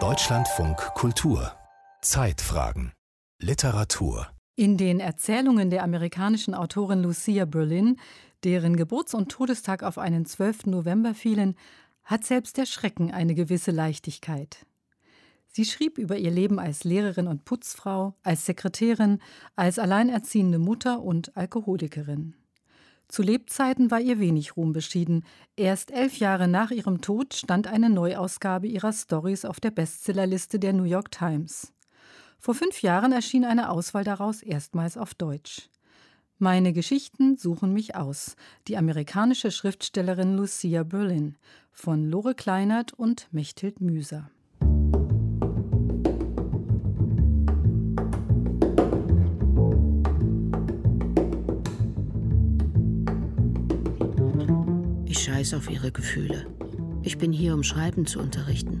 Deutschlandfunk 0.00 0.76
Kultur 0.94 1.52
Zeitfragen 2.02 2.92
Literatur 3.40 4.26
In 4.54 4.76
den 4.76 5.00
Erzählungen 5.00 5.70
der 5.70 5.82
amerikanischen 5.82 6.54
Autorin 6.54 7.02
Lucia 7.02 7.46
Berlin, 7.46 7.98
deren 8.44 8.76
Geburts- 8.76 9.14
und 9.14 9.30
Todestag 9.30 9.82
auf 9.82 9.96
einen 9.96 10.26
12. 10.26 10.66
November 10.66 11.14
fielen, 11.14 11.56
hat 12.04 12.24
selbst 12.24 12.58
der 12.58 12.66
Schrecken 12.66 13.12
eine 13.12 13.34
gewisse 13.34 13.70
Leichtigkeit. 13.70 14.66
Sie 15.48 15.64
schrieb 15.64 15.96
über 15.96 16.18
ihr 16.18 16.30
Leben 16.30 16.58
als 16.58 16.84
Lehrerin 16.84 17.28
und 17.28 17.46
Putzfrau, 17.46 18.14
als 18.22 18.44
Sekretärin, 18.44 19.20
als 19.54 19.78
alleinerziehende 19.78 20.58
Mutter 20.58 21.00
und 21.00 21.34
Alkoholikerin. 21.34 22.34
Zu 23.08 23.22
Lebzeiten 23.22 23.90
war 23.90 24.00
ihr 24.00 24.18
wenig 24.18 24.56
Ruhm 24.56 24.72
beschieden. 24.72 25.24
Erst 25.56 25.90
elf 25.90 26.18
Jahre 26.18 26.48
nach 26.48 26.70
ihrem 26.70 27.00
Tod 27.00 27.34
stand 27.34 27.66
eine 27.66 27.88
Neuausgabe 27.88 28.66
ihrer 28.66 28.92
Stories 28.92 29.44
auf 29.44 29.60
der 29.60 29.70
Bestsellerliste 29.70 30.58
der 30.58 30.72
New 30.72 30.84
York 30.84 31.10
Times. 31.12 31.72
Vor 32.38 32.54
fünf 32.54 32.82
Jahren 32.82 33.12
erschien 33.12 33.44
eine 33.44 33.70
Auswahl 33.70 34.04
daraus 34.04 34.42
erstmals 34.42 34.96
auf 34.96 35.14
Deutsch. 35.14 35.70
Meine 36.38 36.74
Geschichten 36.74 37.36
suchen 37.36 37.72
mich 37.72 37.94
aus. 37.96 38.36
Die 38.68 38.76
amerikanische 38.76 39.50
Schriftstellerin 39.50 40.36
Lucia 40.36 40.82
Berlin 40.82 41.36
von 41.72 42.10
Lore 42.10 42.34
Kleinert 42.34 42.92
und 42.92 43.28
Mechthild 43.32 43.80
Müser. 43.80 44.30
Ich 55.06 55.20
scheiß 55.20 55.54
auf 55.54 55.70
ihre 55.70 55.92
Gefühle. 55.92 56.46
Ich 57.02 57.16
bin 57.16 57.32
hier, 57.32 57.54
um 57.54 57.62
Schreiben 57.62 58.06
zu 58.06 58.18
unterrichten. 58.18 58.80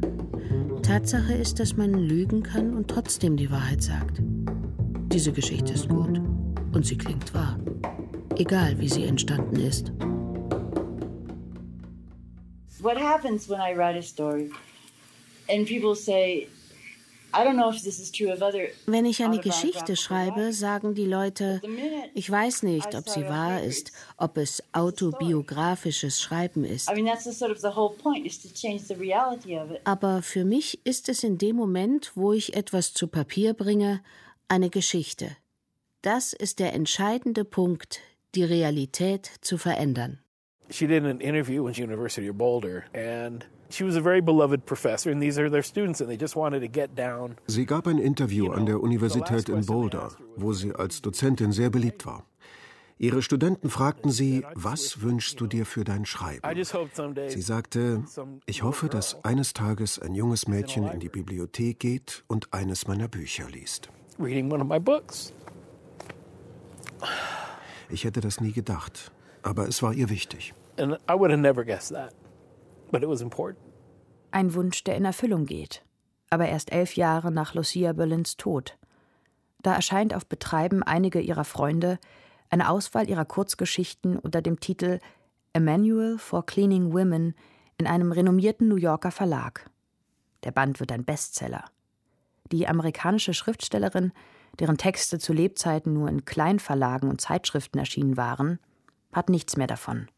Tatsache 0.82 1.34
ist, 1.34 1.60
dass 1.60 1.76
man 1.76 1.94
lügen 1.94 2.42
kann 2.42 2.74
und 2.74 2.88
trotzdem 2.88 3.36
die 3.36 3.50
Wahrheit 3.50 3.82
sagt. 3.82 4.20
Diese 5.12 5.32
Geschichte 5.32 5.72
ist 5.72 5.88
gut 5.88 6.20
und 6.72 6.84
sie 6.84 6.98
klingt 6.98 7.32
wahr. 7.32 7.58
Egal, 8.36 8.78
wie 8.80 8.88
sie 8.88 9.04
entstanden 9.04 9.56
ist. 9.56 9.92
What 12.80 12.98
happens 12.98 13.48
when 13.48 13.60
I 13.60 13.74
write 13.74 13.96
a 13.96 14.02
story 14.02 14.50
and 15.48 15.66
people 15.66 15.94
say, 15.94 16.48
wenn 18.86 19.04
ich 19.04 19.22
eine 19.22 19.38
Geschichte 19.38 19.96
schreibe, 19.96 20.52
sagen 20.52 20.94
die 20.94 21.06
Leute, 21.06 21.60
ich 22.14 22.30
weiß 22.30 22.62
nicht, 22.62 22.94
ob 22.94 23.08
sie 23.08 23.24
wahr 23.24 23.62
ist, 23.62 23.92
ob 24.16 24.36
es 24.38 24.62
autobiografisches 24.72 26.20
Schreiben 26.20 26.64
ist. 26.64 26.88
Aber 29.84 30.22
für 30.22 30.44
mich 30.44 30.80
ist 30.84 31.08
es 31.08 31.24
in 31.24 31.38
dem 31.38 31.56
Moment, 31.56 32.12
wo 32.14 32.32
ich 32.32 32.54
etwas 32.54 32.92
zu 32.92 33.08
Papier 33.08 33.54
bringe, 33.54 34.02
eine 34.48 34.70
Geschichte. 34.70 35.36
Das 36.02 36.32
ist 36.32 36.60
der 36.60 36.72
entscheidende 36.72 37.44
Punkt, 37.44 38.00
die 38.34 38.44
Realität 38.44 39.30
zu 39.40 39.58
verändern. 39.58 40.20
She 40.68 40.86
did 40.86 41.04
an 41.04 41.20
interview 41.20 41.64
with 41.64 41.78
University 41.78 42.28
of 42.28 42.36
Boulder 42.36 42.84
and 42.92 43.46
Sie 47.46 47.66
gab 47.66 47.86
ein 47.86 47.98
Interview 47.98 48.50
an 48.50 48.66
der 48.66 48.80
Universität 48.80 49.48
in 49.48 49.66
Boulder, 49.66 50.10
wo 50.36 50.52
sie 50.52 50.74
als 50.74 51.02
Dozentin 51.02 51.52
sehr 51.52 51.70
beliebt 51.70 52.06
war. 52.06 52.24
Ihre 52.98 53.20
Studenten 53.20 53.68
fragten 53.68 54.10
sie, 54.10 54.42
was 54.54 55.02
wünschst 55.02 55.38
du 55.40 55.46
dir 55.46 55.66
für 55.66 55.84
dein 55.84 56.06
Schreiben? 56.06 56.40
Sie 57.28 57.42
sagte, 57.42 58.04
ich 58.46 58.62
hoffe, 58.62 58.88
dass 58.88 59.22
eines 59.22 59.52
Tages 59.52 59.98
ein 59.98 60.14
junges 60.14 60.48
Mädchen 60.48 60.86
in 60.88 61.00
die 61.00 61.10
Bibliothek 61.10 61.78
geht 61.78 62.24
und 62.26 62.54
eines 62.54 62.86
meiner 62.86 63.08
Bücher 63.08 63.50
liest. 63.50 63.90
Ich 67.90 68.04
hätte 68.04 68.20
das 68.20 68.40
nie 68.40 68.52
gedacht, 68.52 69.12
aber 69.42 69.68
es 69.68 69.82
war 69.82 69.92
ihr 69.92 70.08
wichtig. 70.08 70.54
And 70.78 70.94
I 71.08 71.14
would 71.14 71.30
have 71.30 71.40
never 71.40 71.64
guessed 71.64 71.92
that. 71.92 72.14
Ein 74.30 74.54
Wunsch, 74.54 74.84
der 74.84 74.96
in 74.96 75.04
Erfüllung 75.04 75.46
geht, 75.46 75.84
aber 76.30 76.48
erst 76.48 76.72
elf 76.72 76.96
Jahre 76.96 77.30
nach 77.32 77.54
Lucia 77.54 77.92
Berlins 77.92 78.36
Tod. 78.36 78.78
Da 79.62 79.74
erscheint 79.74 80.14
auf 80.14 80.26
Betreiben 80.26 80.82
einiger 80.82 81.20
ihrer 81.20 81.44
Freunde 81.44 81.98
eine 82.50 82.68
Auswahl 82.68 83.08
ihrer 83.08 83.24
Kurzgeschichten 83.24 84.18
unter 84.18 84.42
dem 84.42 84.60
Titel 84.60 85.00
A 85.54 85.60
Manual 85.60 86.18
for 86.18 86.44
Cleaning 86.46 86.92
Women 86.92 87.34
in 87.78 87.86
einem 87.86 88.12
renommierten 88.12 88.68
New 88.68 88.76
Yorker 88.76 89.10
Verlag. 89.10 89.70
Der 90.44 90.52
Band 90.52 90.80
wird 90.80 90.92
ein 90.92 91.04
Bestseller. 91.04 91.64
Die 92.52 92.68
amerikanische 92.68 93.34
Schriftstellerin, 93.34 94.12
deren 94.58 94.78
Texte 94.78 95.18
zu 95.18 95.32
Lebzeiten 95.32 95.92
nur 95.92 96.08
in 96.08 96.24
Kleinverlagen 96.24 97.08
und 97.08 97.20
Zeitschriften 97.20 97.78
erschienen 97.78 98.16
waren, 98.16 98.60
hat 99.12 99.28
nichts 99.28 99.56
mehr 99.56 99.66
davon. 99.66 100.08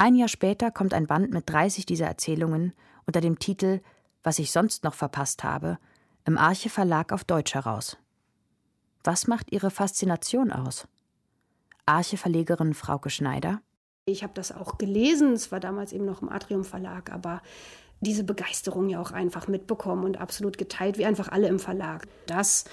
Ein 0.00 0.14
Jahr 0.14 0.28
später 0.28 0.70
kommt 0.70 0.94
ein 0.94 1.06
Band 1.06 1.30
mit 1.30 1.50
30 1.50 1.84
dieser 1.84 2.06
Erzählungen 2.06 2.72
unter 3.04 3.20
dem 3.20 3.38
Titel 3.38 3.82
Was 4.22 4.38
ich 4.38 4.50
sonst 4.50 4.82
noch 4.82 4.94
verpasst 4.94 5.44
habe 5.44 5.76
im 6.24 6.38
Arche 6.38 6.70
Verlag 6.70 7.12
auf 7.12 7.22
Deutsch 7.22 7.52
heraus. 7.52 7.98
Was 9.04 9.26
macht 9.26 9.52
Ihre 9.52 9.70
Faszination 9.70 10.52
aus? 10.52 10.88
Arche 11.84 12.16
Verlegerin 12.16 12.72
Frauke 12.72 13.10
Schneider. 13.10 13.60
Ich 14.06 14.22
habe 14.22 14.32
das 14.32 14.52
auch 14.52 14.78
gelesen, 14.78 15.34
es 15.34 15.52
war 15.52 15.60
damals 15.60 15.92
eben 15.92 16.06
noch 16.06 16.22
im 16.22 16.30
Atrium 16.30 16.64
Verlag, 16.64 17.12
aber 17.12 17.42
diese 18.00 18.24
Begeisterung 18.24 18.88
ja 18.88 19.00
auch 19.00 19.12
einfach 19.12 19.46
mitbekommen 19.46 20.04
und 20.04 20.18
absolut 20.18 20.56
geteilt, 20.56 20.96
wie 20.96 21.04
einfach 21.04 21.28
alle 21.28 21.48
im 21.48 21.58
Verlag. 21.58 22.06
Das 22.26 22.64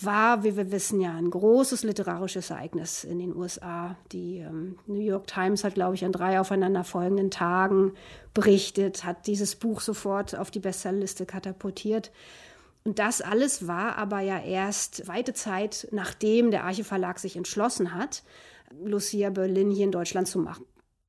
war, 0.00 0.44
wie 0.44 0.56
wir 0.56 0.70
wissen, 0.70 1.00
ja 1.00 1.12
ein 1.14 1.30
großes 1.30 1.82
literarisches 1.82 2.50
Ereignis 2.50 3.02
in 3.02 3.18
den 3.18 3.34
USA. 3.34 3.96
Die 4.12 4.38
ähm, 4.38 4.78
New 4.86 5.00
York 5.00 5.26
Times 5.26 5.64
hat, 5.64 5.74
glaube 5.74 5.96
ich, 5.96 6.04
an 6.04 6.12
drei 6.12 6.38
aufeinanderfolgenden 6.38 7.32
Tagen 7.32 7.94
berichtet, 8.32 9.04
hat 9.04 9.26
dieses 9.26 9.56
Buch 9.56 9.80
sofort 9.80 10.36
auf 10.36 10.52
die 10.52 10.60
Bestsellerliste 10.60 11.26
katapultiert. 11.26 12.12
Und 12.84 13.00
das 13.00 13.20
alles 13.20 13.66
war 13.66 13.96
aber 13.96 14.20
ja 14.20 14.38
erst 14.38 15.08
weite 15.08 15.34
Zeit, 15.34 15.88
nachdem 15.90 16.52
der 16.52 16.62
Arche 16.62 16.84
Verlag 16.84 17.18
sich 17.18 17.36
entschlossen 17.36 17.92
hat, 17.92 18.22
Lucia 18.84 19.30
Berlin 19.30 19.72
hier 19.72 19.86
in 19.86 19.90
Deutschland 19.90 20.28
zu 20.28 20.38
machen. 20.38 20.64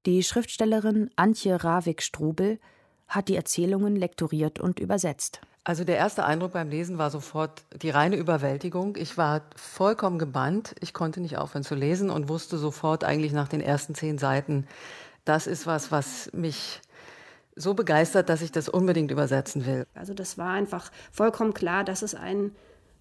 Die 0.08 0.24
Schriftstellerin 0.24 1.12
Antje 1.16 1.64
Ravik-Strubel 1.64 2.60
hat 3.08 3.28
die 3.28 3.36
Erzählungen 3.36 3.96
lektoriert 3.96 4.60
und 4.60 4.80
übersetzt. 4.80 5.42
Also 5.64 5.84
der 5.84 5.98
erste 5.98 6.24
Eindruck 6.24 6.54
beim 6.54 6.70
Lesen 6.70 6.98
war 6.98 7.10
sofort 7.10 7.64
die 7.82 7.90
reine 7.90 8.16
Überwältigung. 8.16 8.96
Ich 8.96 9.18
war 9.18 9.42
vollkommen 9.56 10.18
gebannt. 10.18 10.76
Ich 10.80 10.94
konnte 10.94 11.20
nicht 11.20 11.38
aufhören 11.38 11.64
zu 11.64 11.76
lesen 11.76 12.10
und 12.10 12.30
wusste 12.30 12.58
sofort 12.58 13.04
eigentlich 13.04 13.34
nach 13.34 13.50
den 13.50 13.60
ersten 13.60 13.94
zehn 13.94 14.18
Seiten, 14.18 14.66
das 15.26 15.46
ist 15.46 15.68
was, 15.68 15.92
was 15.92 16.32
mich 16.32 16.82
so 17.58 17.74
begeistert, 17.74 18.30
dass 18.30 18.42
ich 18.42 18.54
das 18.54 18.70
unbedingt 18.70 19.12
übersetzen 19.12 19.66
will. 19.66 19.86
Also 19.94 20.14
das 20.14 20.38
war 20.38 20.52
einfach 20.52 20.90
vollkommen 21.12 21.54
klar, 21.54 21.84
dass 21.84 22.02
es 22.02 22.16
ein 22.16 22.56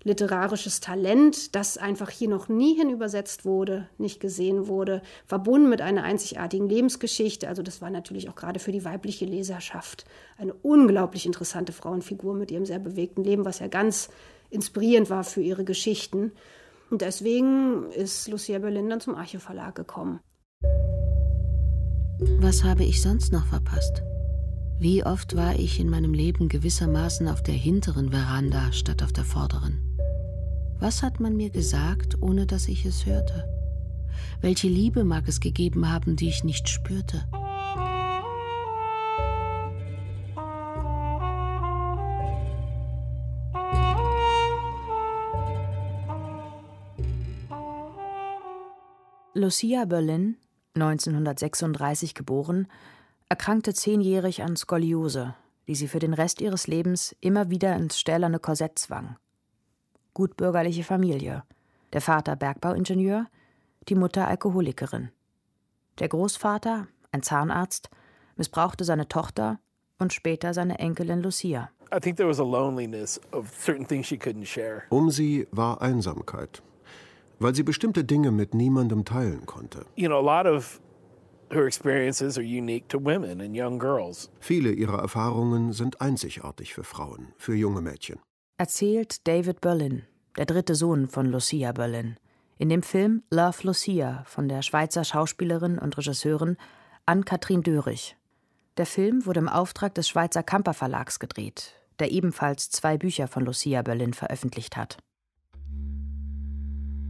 literarisches 0.07 0.81
Talent, 0.81 1.57
das 1.57 1.79
einfach 1.79 2.11
hier 2.11 2.29
noch 2.29 2.49
nie 2.49 2.77
hin 2.77 2.91
übersetzt 2.91 3.45
wurde, 3.45 3.89
nicht 3.99 4.21
gesehen 4.21 4.69
wurde, 4.69 5.03
verbunden 5.27 5.69
mit 5.69 5.81
einer 5.81 6.05
einzigartigen 6.05 6.69
Lebensgeschichte. 6.69 7.49
Also 7.49 7.63
das 7.63 7.83
war 7.83 7.91
natürlich 7.91 8.29
auch 8.29 8.37
gerade 8.37 8.61
für 8.61 8.71
die 8.71 8.85
weibliche 8.85 9.25
Leserschaft 9.25 10.05
eine 10.39 10.55
unglaublich 10.55 11.27
interessante 11.27 11.73
Frauenfigur 11.73 12.35
mit 12.35 12.53
ihrem 12.53 12.65
sehr 12.65 12.79
bewegten 12.79 13.25
Leben, 13.25 13.45
was 13.45 13.59
ja 13.59 13.67
ganz 13.67 14.09
inspirierend 14.49 15.11
war 15.11 15.25
für 15.25 15.41
ihre 15.41 15.65
Geschichten. 15.65 16.31
Und 16.89 17.03
deswegen 17.03 17.91
ist 17.91 18.29
Lucia 18.29 18.61
Berlin 18.61 18.89
dann 18.89 19.01
zum 19.01 19.17
Archiv 19.17 19.43
Verlag 19.43 19.75
gekommen. 19.75 20.21
Was 22.39 22.63
habe 22.63 22.85
ich 22.85 23.03
sonst 23.03 23.33
noch 23.33 23.47
verpasst? 23.47 24.05
Wie 24.79 25.05
oft 25.05 25.35
war 25.35 25.59
ich 25.59 25.81
in 25.81 25.91
meinem 25.91 26.15
Leben 26.15 26.49
gewissermaßen 26.49 27.27
auf 27.27 27.43
der 27.43 27.55
hinteren 27.55 28.11
Veranda 28.11 28.73
statt 28.73 29.03
auf 29.03 29.13
der 29.13 29.25
vorderen? 29.25 29.86
Was 30.79 31.03
hat 31.03 31.21
man 31.21 31.37
mir 31.37 31.49
gesagt, 31.49 32.21
ohne 32.21 32.47
dass 32.47 32.69
ich 32.69 32.85
es 32.85 33.07
hörte? 33.07 33.49
Welche 34.43 34.69
Liebe 34.69 35.05
mag 35.05 35.27
es 35.27 35.41
gegeben 35.41 35.91
haben, 35.91 36.17
die 36.17 36.29
ich 36.29 36.45
nicht 36.45 36.69
spürte? 36.69 37.27
Lucia 49.33 49.85
Berlin, 49.87 50.37
1936 50.75 52.15
geboren, 52.15 52.69
erkrankte 53.29 53.73
zehnjährig 53.73 54.43
an 54.43 54.57
Skoliose, 54.57 55.35
die 55.69 55.75
sie 55.75 55.89
für 55.89 55.99
den 55.99 56.15
Rest 56.15 56.41
ihres 56.41 56.67
Lebens 56.67 57.17
immer 57.21 57.51
wieder 57.51 57.77
ins 57.77 57.99
stählerne 57.99 58.39
Korsett 58.39 58.79
zwang 58.79 59.17
gutbürgerliche 60.17 60.83
Familie. 60.83 61.43
Der 61.93 62.01
Vater 62.01 62.37
Bergbauingenieur, 62.37 63.27
die 63.91 63.95
Mutter 63.95 64.27
Alkoholikerin. 64.27 65.11
Der 65.99 66.09
Großvater, 66.09 66.89
ein 67.13 67.23
Zahnarzt, 67.23 67.91
missbrauchte 68.37 68.85
seine 68.85 69.09
Tochter 69.09 69.61
und 69.99 70.15
später 70.15 70.55
seine 70.55 70.79
Enkelin 70.79 71.23
Lucia. 71.23 71.69
Um 74.89 75.11
sie 75.11 75.47
war 75.51 75.83
Einsamkeit, 75.83 76.63
weil 77.39 77.55
sie 77.55 77.63
bestimmte 77.63 78.05
Dinge 78.05 78.31
mit 78.31 78.55
niemandem 78.55 79.05
teilen 79.05 79.45
konnte. 79.45 79.85
You 79.97 80.09
know, 80.09 80.19
a 80.19 80.43
lot 80.43 80.51
of 80.51 80.81
her 81.51 81.67
experiences 81.67 82.39
are 82.39 82.47
unique 82.47 82.89
to 82.89 82.99
women 82.99 83.43
and 83.43 83.55
young 83.55 83.79
girls. 83.79 84.31
Viele 84.41 84.73
ihrer 84.73 84.99
Erfahrungen 84.99 85.75
sind 85.75 86.01
einzigartig 86.01 86.73
für 86.73 86.85
Frauen, 86.85 87.35
für 87.37 87.55
junge 87.55 87.83
Mädchen. 87.83 88.19
Erzählt 88.59 89.29
David 89.29 89.61
Berlin, 89.61 90.05
der 90.39 90.47
dritte 90.47 90.75
Sohn 90.75 91.09
von 91.09 91.27
Lucia 91.27 91.73
Berlin, 91.73 92.17
in 92.57 92.71
dem 92.71 92.83
Film 92.83 93.23
Love 93.31 93.59
Lucia 93.65 94.25
von 94.25 94.49
der 94.49 94.63
Schweizer 94.63 95.05
Schauspielerin 95.05 95.79
und 95.79 95.99
Regisseurin 95.99 96.57
Ann-Kathrin 97.05 97.63
Dörrich. 97.63 98.17
Der 98.79 98.87
Film 98.87 99.27
wurde 99.27 99.41
im 99.41 99.51
Auftrag 99.51 99.95
des 99.95 100.09
Schweizer 100.09 100.43
Kamper 100.43 100.73
Verlags 100.73 101.19
gedreht, 101.19 101.75
der 101.99 102.13
ebenfalls 102.13 102.71
zwei 102.71 102.97
Bücher 102.97 103.29
von 103.29 103.45
Lucia 103.45 103.83
Berlin 103.83 104.15
veröffentlicht 104.15 104.75
hat. 104.79 104.97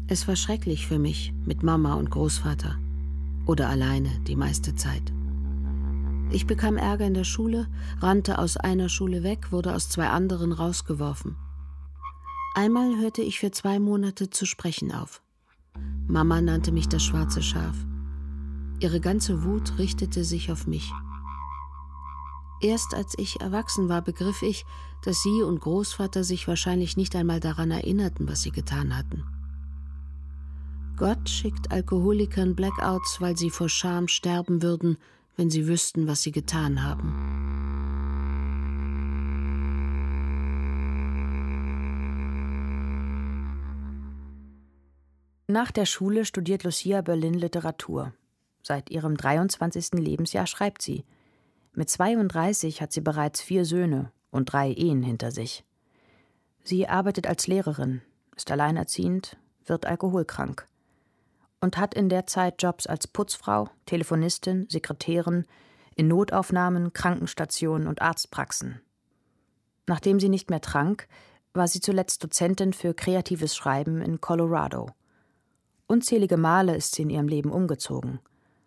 Es 0.08 0.26
war 0.26 0.34
schrecklich 0.34 0.88
für 0.88 0.98
mich 0.98 1.32
mit 1.44 1.62
Mama 1.62 1.94
und 1.94 2.10
Großvater 2.10 2.76
oder 3.46 3.68
alleine 3.68 4.10
die 4.26 4.36
meiste 4.36 4.74
Zeit. 4.74 5.15
Ich 6.30 6.46
bekam 6.46 6.76
Ärger 6.76 7.06
in 7.06 7.14
der 7.14 7.24
Schule, 7.24 7.68
rannte 8.00 8.38
aus 8.38 8.56
einer 8.56 8.88
Schule 8.88 9.22
weg, 9.22 9.52
wurde 9.52 9.74
aus 9.74 9.88
zwei 9.88 10.08
anderen 10.08 10.52
rausgeworfen. 10.52 11.36
Einmal 12.54 12.96
hörte 12.98 13.22
ich 13.22 13.38
für 13.38 13.50
zwei 13.50 13.78
Monate 13.78 14.30
zu 14.30 14.46
sprechen 14.46 14.92
auf. 14.92 15.22
Mama 16.08 16.40
nannte 16.40 16.72
mich 16.72 16.88
das 16.88 17.04
schwarze 17.04 17.42
Schaf. 17.42 17.76
Ihre 18.80 19.00
ganze 19.00 19.44
Wut 19.44 19.78
richtete 19.78 20.24
sich 20.24 20.50
auf 20.50 20.66
mich. 20.66 20.92
Erst 22.60 22.94
als 22.94 23.14
ich 23.18 23.40
erwachsen 23.40 23.88
war, 23.88 24.02
begriff 24.02 24.42
ich, 24.42 24.64
dass 25.04 25.22
sie 25.22 25.42
und 25.42 25.60
Großvater 25.60 26.24
sich 26.24 26.48
wahrscheinlich 26.48 26.96
nicht 26.96 27.14
einmal 27.14 27.40
daran 27.40 27.70
erinnerten, 27.70 28.28
was 28.28 28.42
sie 28.42 28.50
getan 28.50 28.96
hatten. 28.96 29.24
Gott 30.96 31.28
schickt 31.28 31.70
Alkoholikern 31.70 32.54
Blackouts, 32.54 33.20
weil 33.20 33.36
sie 33.36 33.50
vor 33.50 33.68
Scham 33.68 34.08
sterben 34.08 34.62
würden, 34.62 34.96
wenn 35.36 35.50
sie 35.50 35.66
wüssten, 35.66 36.06
was 36.06 36.22
sie 36.22 36.32
getan 36.32 36.82
haben. 36.82 37.12
Nach 45.48 45.70
der 45.70 45.86
Schule 45.86 46.24
studiert 46.24 46.64
Lucia 46.64 47.02
Berlin 47.02 47.34
Literatur. 47.34 48.12
Seit 48.62 48.90
ihrem 48.90 49.16
23. 49.16 49.92
Lebensjahr 49.92 50.46
schreibt 50.46 50.82
sie. 50.82 51.04
Mit 51.72 51.88
32 51.88 52.82
hat 52.82 52.92
sie 52.92 53.00
bereits 53.00 53.40
vier 53.40 53.64
Söhne 53.64 54.10
und 54.30 54.52
drei 54.52 54.72
Ehen 54.72 55.02
hinter 55.02 55.30
sich. 55.30 55.64
Sie 56.64 56.88
arbeitet 56.88 57.28
als 57.28 57.46
Lehrerin, 57.46 58.02
ist 58.34 58.50
alleinerziehend, 58.50 59.36
wird 59.66 59.86
alkoholkrank 59.86 60.66
und 61.60 61.78
hat 61.78 61.94
in 61.94 62.08
der 62.08 62.26
Zeit 62.26 62.62
Jobs 62.62 62.86
als 62.86 63.06
Putzfrau, 63.06 63.68
Telefonistin, 63.86 64.66
Sekretärin, 64.68 65.46
in 65.94 66.08
Notaufnahmen, 66.08 66.92
Krankenstationen 66.92 67.88
und 67.88 68.02
Arztpraxen. 68.02 68.80
Nachdem 69.86 70.20
sie 70.20 70.28
nicht 70.28 70.50
mehr 70.50 70.60
trank, 70.60 71.08
war 71.54 71.68
sie 71.68 71.80
zuletzt 71.80 72.22
Dozentin 72.22 72.72
für 72.72 72.92
kreatives 72.92 73.56
Schreiben 73.56 74.02
in 74.02 74.20
Colorado. 74.20 74.90
Unzählige 75.86 76.36
Male 76.36 76.76
ist 76.76 76.94
sie 76.94 77.02
in 77.02 77.10
ihrem 77.10 77.28
Leben 77.28 77.50
umgezogen. 77.50 78.20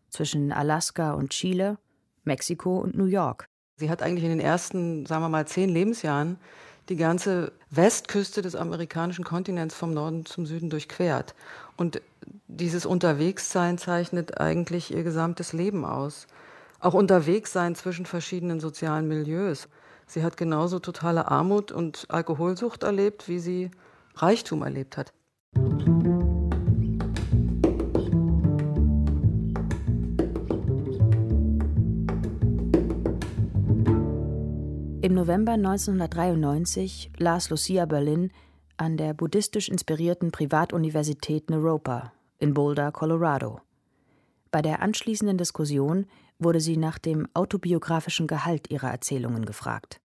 Zwischen 0.09 0.51
Alaska 0.51 1.11
und 1.11 1.29
Chile, 1.29 1.77
Mexiko 2.23 2.79
und 2.79 2.95
New 2.95 3.05
York. 3.05 3.47
Sie 3.75 3.89
hat 3.89 4.01
eigentlich 4.01 4.23
in 4.23 4.31
den 4.31 4.39
ersten, 4.39 5.05
sagen 5.05 5.23
wir 5.23 5.29
mal, 5.29 5.47
zehn 5.47 5.69
Lebensjahren 5.69 6.37
die 6.89 6.95
ganze 6.95 7.51
Westküste 7.69 8.41
des 8.41 8.55
amerikanischen 8.55 9.23
Kontinents 9.23 9.75
vom 9.75 9.93
Norden 9.93 10.25
zum 10.25 10.45
Süden 10.45 10.69
durchquert. 10.69 11.35
Und 11.77 12.01
dieses 12.47 12.85
Unterwegssein 12.85 13.77
zeichnet 13.77 14.39
eigentlich 14.39 14.93
ihr 14.93 15.03
gesamtes 15.03 15.53
Leben 15.53 15.85
aus. 15.85 16.27
Auch 16.79 16.93
Unterwegssein 16.93 17.75
zwischen 17.75 18.05
verschiedenen 18.05 18.59
sozialen 18.59 19.07
Milieus. 19.07 19.67
Sie 20.07 20.23
hat 20.23 20.37
genauso 20.37 20.79
totale 20.79 21.29
Armut 21.29 21.71
und 21.71 22.05
Alkoholsucht 22.09 22.83
erlebt, 22.83 23.27
wie 23.27 23.39
sie 23.39 23.71
Reichtum 24.15 24.63
erlebt 24.63 24.97
hat. 24.97 25.13
Im 35.09 35.15
November 35.15 35.53
1993 35.53 37.09
las 37.17 37.49
Lucia 37.49 37.87
Berlin 37.87 38.31
an 38.77 38.95
der 38.95 39.15
buddhistisch 39.15 39.67
inspirierten 39.67 40.31
Privatuniversität 40.31 41.49
Naropa 41.49 42.13
in 42.37 42.53
Boulder, 42.53 42.91
Colorado. 42.91 43.59
Bei 44.51 44.61
der 44.61 44.83
anschließenden 44.83 45.39
Diskussion 45.39 46.05
wurde 46.37 46.59
sie 46.59 46.77
nach 46.77 46.99
dem 46.99 47.27
autobiografischen 47.33 48.27
Gehalt 48.27 48.69
ihrer 48.69 48.91
Erzählungen 48.91 49.45
gefragt. 49.45 49.99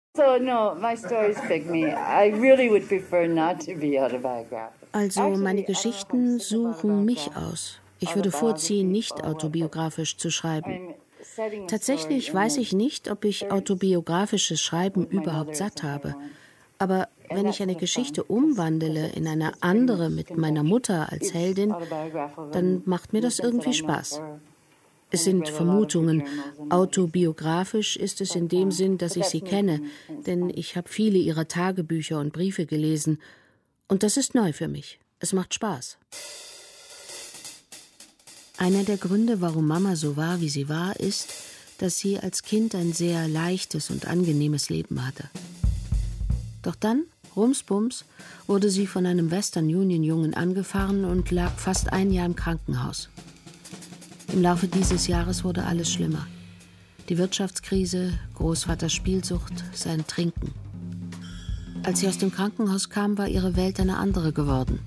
Also 4.91 5.29
meine 5.29 5.63
Geschichten 5.63 6.39
suchen 6.39 7.05
mich 7.05 7.31
aus. 7.35 7.81
Ich 7.99 8.15
würde 8.15 8.29
vorziehen, 8.29 8.91
nicht 8.91 9.23
autobiografisch 9.23 10.17
zu 10.17 10.29
schreiben. 10.29 10.93
Tatsächlich 11.67 12.33
weiß 12.33 12.57
ich 12.57 12.73
nicht, 12.73 13.09
ob 13.09 13.25
ich 13.25 13.51
autobiografisches 13.51 14.61
Schreiben 14.61 15.05
überhaupt 15.07 15.55
satt 15.55 15.83
habe. 15.83 16.15
Aber 16.77 17.09
wenn 17.29 17.47
ich 17.47 17.61
eine 17.61 17.75
Geschichte 17.75 18.23
umwandle 18.23 19.09
in 19.09 19.27
eine 19.27 19.53
andere 19.61 20.09
mit 20.09 20.35
meiner 20.35 20.63
Mutter 20.63 21.11
als 21.11 21.33
Heldin, 21.33 21.73
dann 22.51 22.81
macht 22.85 23.13
mir 23.13 23.21
das 23.21 23.39
irgendwie 23.39 23.73
Spaß. 23.73 24.21
Es 25.11 25.25
sind 25.25 25.49
Vermutungen. 25.49 26.23
Autobiografisch 26.69 27.97
ist 27.97 28.21
es 28.21 28.35
in 28.35 28.47
dem 28.47 28.71
Sinn, 28.71 28.97
dass 28.97 29.15
ich 29.15 29.25
sie 29.25 29.41
kenne, 29.41 29.81
denn 30.25 30.49
ich 30.49 30.75
habe 30.75 30.89
viele 30.89 31.19
ihrer 31.19 31.47
Tagebücher 31.47 32.19
und 32.19 32.33
Briefe 32.33 32.65
gelesen. 32.65 33.19
Und 33.87 34.03
das 34.03 34.17
ist 34.17 34.35
neu 34.35 34.53
für 34.53 34.69
mich. 34.69 34.99
Es 35.19 35.33
macht 35.33 35.53
Spaß. 35.53 35.97
Einer 38.61 38.83
der 38.83 38.97
Gründe, 38.97 39.41
warum 39.41 39.65
Mama 39.65 39.95
so 39.95 40.17
war, 40.17 40.39
wie 40.39 40.47
sie 40.47 40.69
war, 40.69 40.99
ist, 40.99 41.33
dass 41.79 41.97
sie 41.97 42.19
als 42.19 42.43
Kind 42.43 42.75
ein 42.75 42.93
sehr 42.93 43.27
leichtes 43.27 43.89
und 43.89 44.05
angenehmes 44.05 44.69
Leben 44.69 45.03
hatte. 45.03 45.23
Doch 46.61 46.75
dann, 46.75 47.05
rumsbums, 47.35 48.05
wurde 48.45 48.69
sie 48.69 48.85
von 48.85 49.07
einem 49.07 49.31
Western 49.31 49.65
Union 49.65 50.03
Jungen 50.03 50.35
angefahren 50.35 51.05
und 51.05 51.31
lag 51.31 51.57
fast 51.57 51.91
ein 51.91 52.11
Jahr 52.11 52.27
im 52.27 52.35
Krankenhaus. 52.35 53.09
Im 54.31 54.43
Laufe 54.43 54.67
dieses 54.67 55.07
Jahres 55.07 55.43
wurde 55.43 55.63
alles 55.63 55.91
schlimmer. 55.91 56.27
Die 57.09 57.17
Wirtschaftskrise, 57.17 58.13
Großvaters 58.35 58.93
Spielsucht, 58.93 59.63
sein 59.73 60.05
Trinken. 60.05 60.53
Als 61.81 62.01
sie 62.01 62.07
aus 62.07 62.19
dem 62.19 62.31
Krankenhaus 62.31 62.91
kam, 62.91 63.17
war 63.17 63.27
ihre 63.27 63.55
Welt 63.55 63.79
eine 63.79 63.97
andere 63.97 64.31
geworden. 64.31 64.81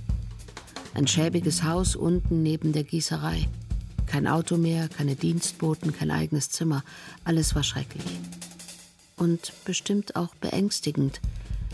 Ein 0.95 1.09
schäbiges 1.09 1.65
Haus 1.65 1.97
unten 1.97 2.45
neben 2.45 2.73
der 2.73 2.85
Gießerei. 2.85 3.49
Kein 4.07 4.27
Auto 4.27 4.57
mehr, 4.57 4.89
keine 4.89 5.17
Dienstboten, 5.17 5.93
kein 5.93 6.11
eigenes 6.11 6.51
Zimmer. 6.51 6.85
Alles 7.25 7.55
war 7.55 7.63
schrecklich. 7.63 8.05
Und 9.17 9.53
bestimmt 9.65 10.17
auch 10.17 10.35
beängstigend, 10.37 11.21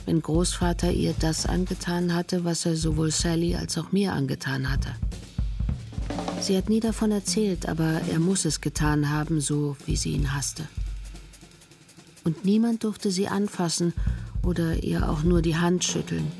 wenn 0.06 0.22
Großvater 0.22 0.92
ihr 0.92 1.14
das 1.18 1.46
angetan 1.46 2.14
hatte, 2.14 2.44
was 2.44 2.66
er 2.66 2.76
sowohl 2.76 3.10
Sally 3.10 3.56
als 3.56 3.78
auch 3.78 3.92
mir 3.92 4.12
angetan 4.12 4.70
hatte. 4.70 4.94
Sie 6.40 6.56
hat 6.56 6.68
nie 6.68 6.80
davon 6.80 7.12
erzählt, 7.12 7.68
aber 7.68 8.00
er 8.10 8.18
muss 8.18 8.44
es 8.44 8.60
getan 8.60 9.10
haben, 9.10 9.40
so 9.40 9.76
wie 9.86 9.96
sie 9.96 10.12
ihn 10.12 10.34
hasste. 10.34 10.66
Und 12.24 12.44
niemand 12.44 12.84
durfte 12.84 13.10
sie 13.10 13.28
anfassen 13.28 13.92
oder 14.42 14.82
ihr 14.82 15.08
auch 15.08 15.22
nur 15.22 15.42
die 15.42 15.56
Hand 15.56 15.84
schütteln. 15.84 16.30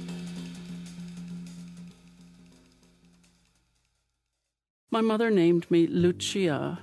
My 4.91 5.03
mother 5.03 5.31
named 5.31 5.71
me 5.71 5.87
Lucia 5.87 6.79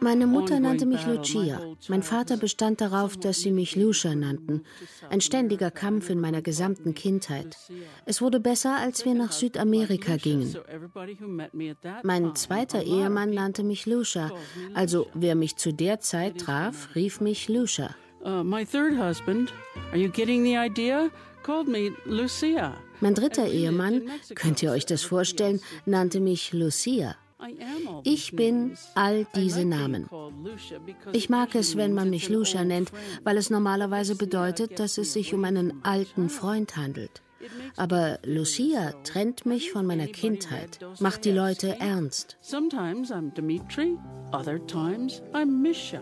meine 0.00 0.26
Mutter 0.26 0.60
nannte 0.60 0.86
mich 0.86 1.06
Lucia. 1.06 1.60
Mein 1.88 2.02
Vater 2.02 2.36
bestand 2.36 2.80
darauf, 2.80 3.16
dass 3.16 3.40
sie 3.40 3.52
mich 3.52 3.76
Lucia 3.76 4.16
nannten. 4.16 4.64
Ein 5.10 5.20
ständiger 5.20 5.70
Kampf 5.70 6.10
in 6.10 6.18
meiner 6.18 6.42
gesamten 6.42 6.92
Kindheit. 6.94 7.56
Es 8.04 8.20
wurde 8.20 8.40
besser, 8.40 8.78
als 8.78 9.04
wir 9.04 9.14
nach 9.14 9.30
Südamerika 9.30 10.16
gingen. 10.16 10.56
Mein 12.02 12.34
zweiter 12.34 12.82
Ehemann 12.82 13.30
nannte 13.30 13.62
mich 13.62 13.86
Lucia. 13.86 14.32
Also 14.74 15.06
wer 15.14 15.36
mich 15.36 15.54
zu 15.56 15.72
der 15.72 16.00
Zeit 16.00 16.38
traf, 16.38 16.88
rief 16.96 17.20
mich 17.20 17.48
Lucia. 17.48 17.94
Uh, 18.22 18.44
my 18.44 18.66
third 18.66 18.98
husband, 18.98 19.50
are 19.92 19.96
you 19.98 20.10
getting 20.10 20.44
the 20.44 20.54
idea? 20.54 21.08
Called 21.42 21.68
me 21.68 21.92
Lucia. 22.04 22.76
Mein 23.00 23.14
dritter 23.14 23.46
Ehemann, 23.46 24.02
könnt 24.34 24.62
ihr 24.62 24.72
euch 24.72 24.86
das 24.86 25.02
vorstellen, 25.02 25.60
nannte 25.86 26.20
mich 26.20 26.52
Lucia. 26.52 27.16
Ich 28.04 28.36
bin 28.36 28.76
all 28.94 29.26
diese 29.34 29.64
Namen. 29.64 30.08
Ich 31.12 31.30
mag 31.30 31.54
es, 31.54 31.76
wenn 31.76 31.94
man 31.94 32.10
mich 32.10 32.28
Lucia 32.28 32.64
nennt, 32.64 32.92
weil 33.24 33.38
es 33.38 33.48
normalerweise 33.50 34.14
bedeutet, 34.14 34.78
dass 34.78 34.98
es 34.98 35.14
sich 35.14 35.32
um 35.32 35.44
einen 35.44 35.82
alten 35.84 36.28
Freund 36.28 36.76
handelt. 36.76 37.22
Aber 37.76 38.18
Lucia 38.24 38.92
trennt 39.04 39.46
mich 39.46 39.72
von 39.72 39.86
meiner 39.86 40.06
Kindheit, 40.06 40.78
macht 40.98 41.24
die 41.24 41.30
Leute 41.30 41.80
ernst. 41.80 42.36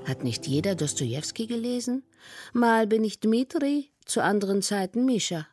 Hat 0.05 0.25
nicht 0.25 0.47
jeder 0.47 0.75
Dostoevsky 0.75 1.47
gelesen? 1.47 2.03
Mal 2.53 2.87
bin 2.89 3.05
ich 3.05 3.21
Dmitri, 3.21 3.91
zu 4.05 4.23
anderen 4.23 4.63
Zeiten 4.63 5.05
Mischa. 5.05 5.47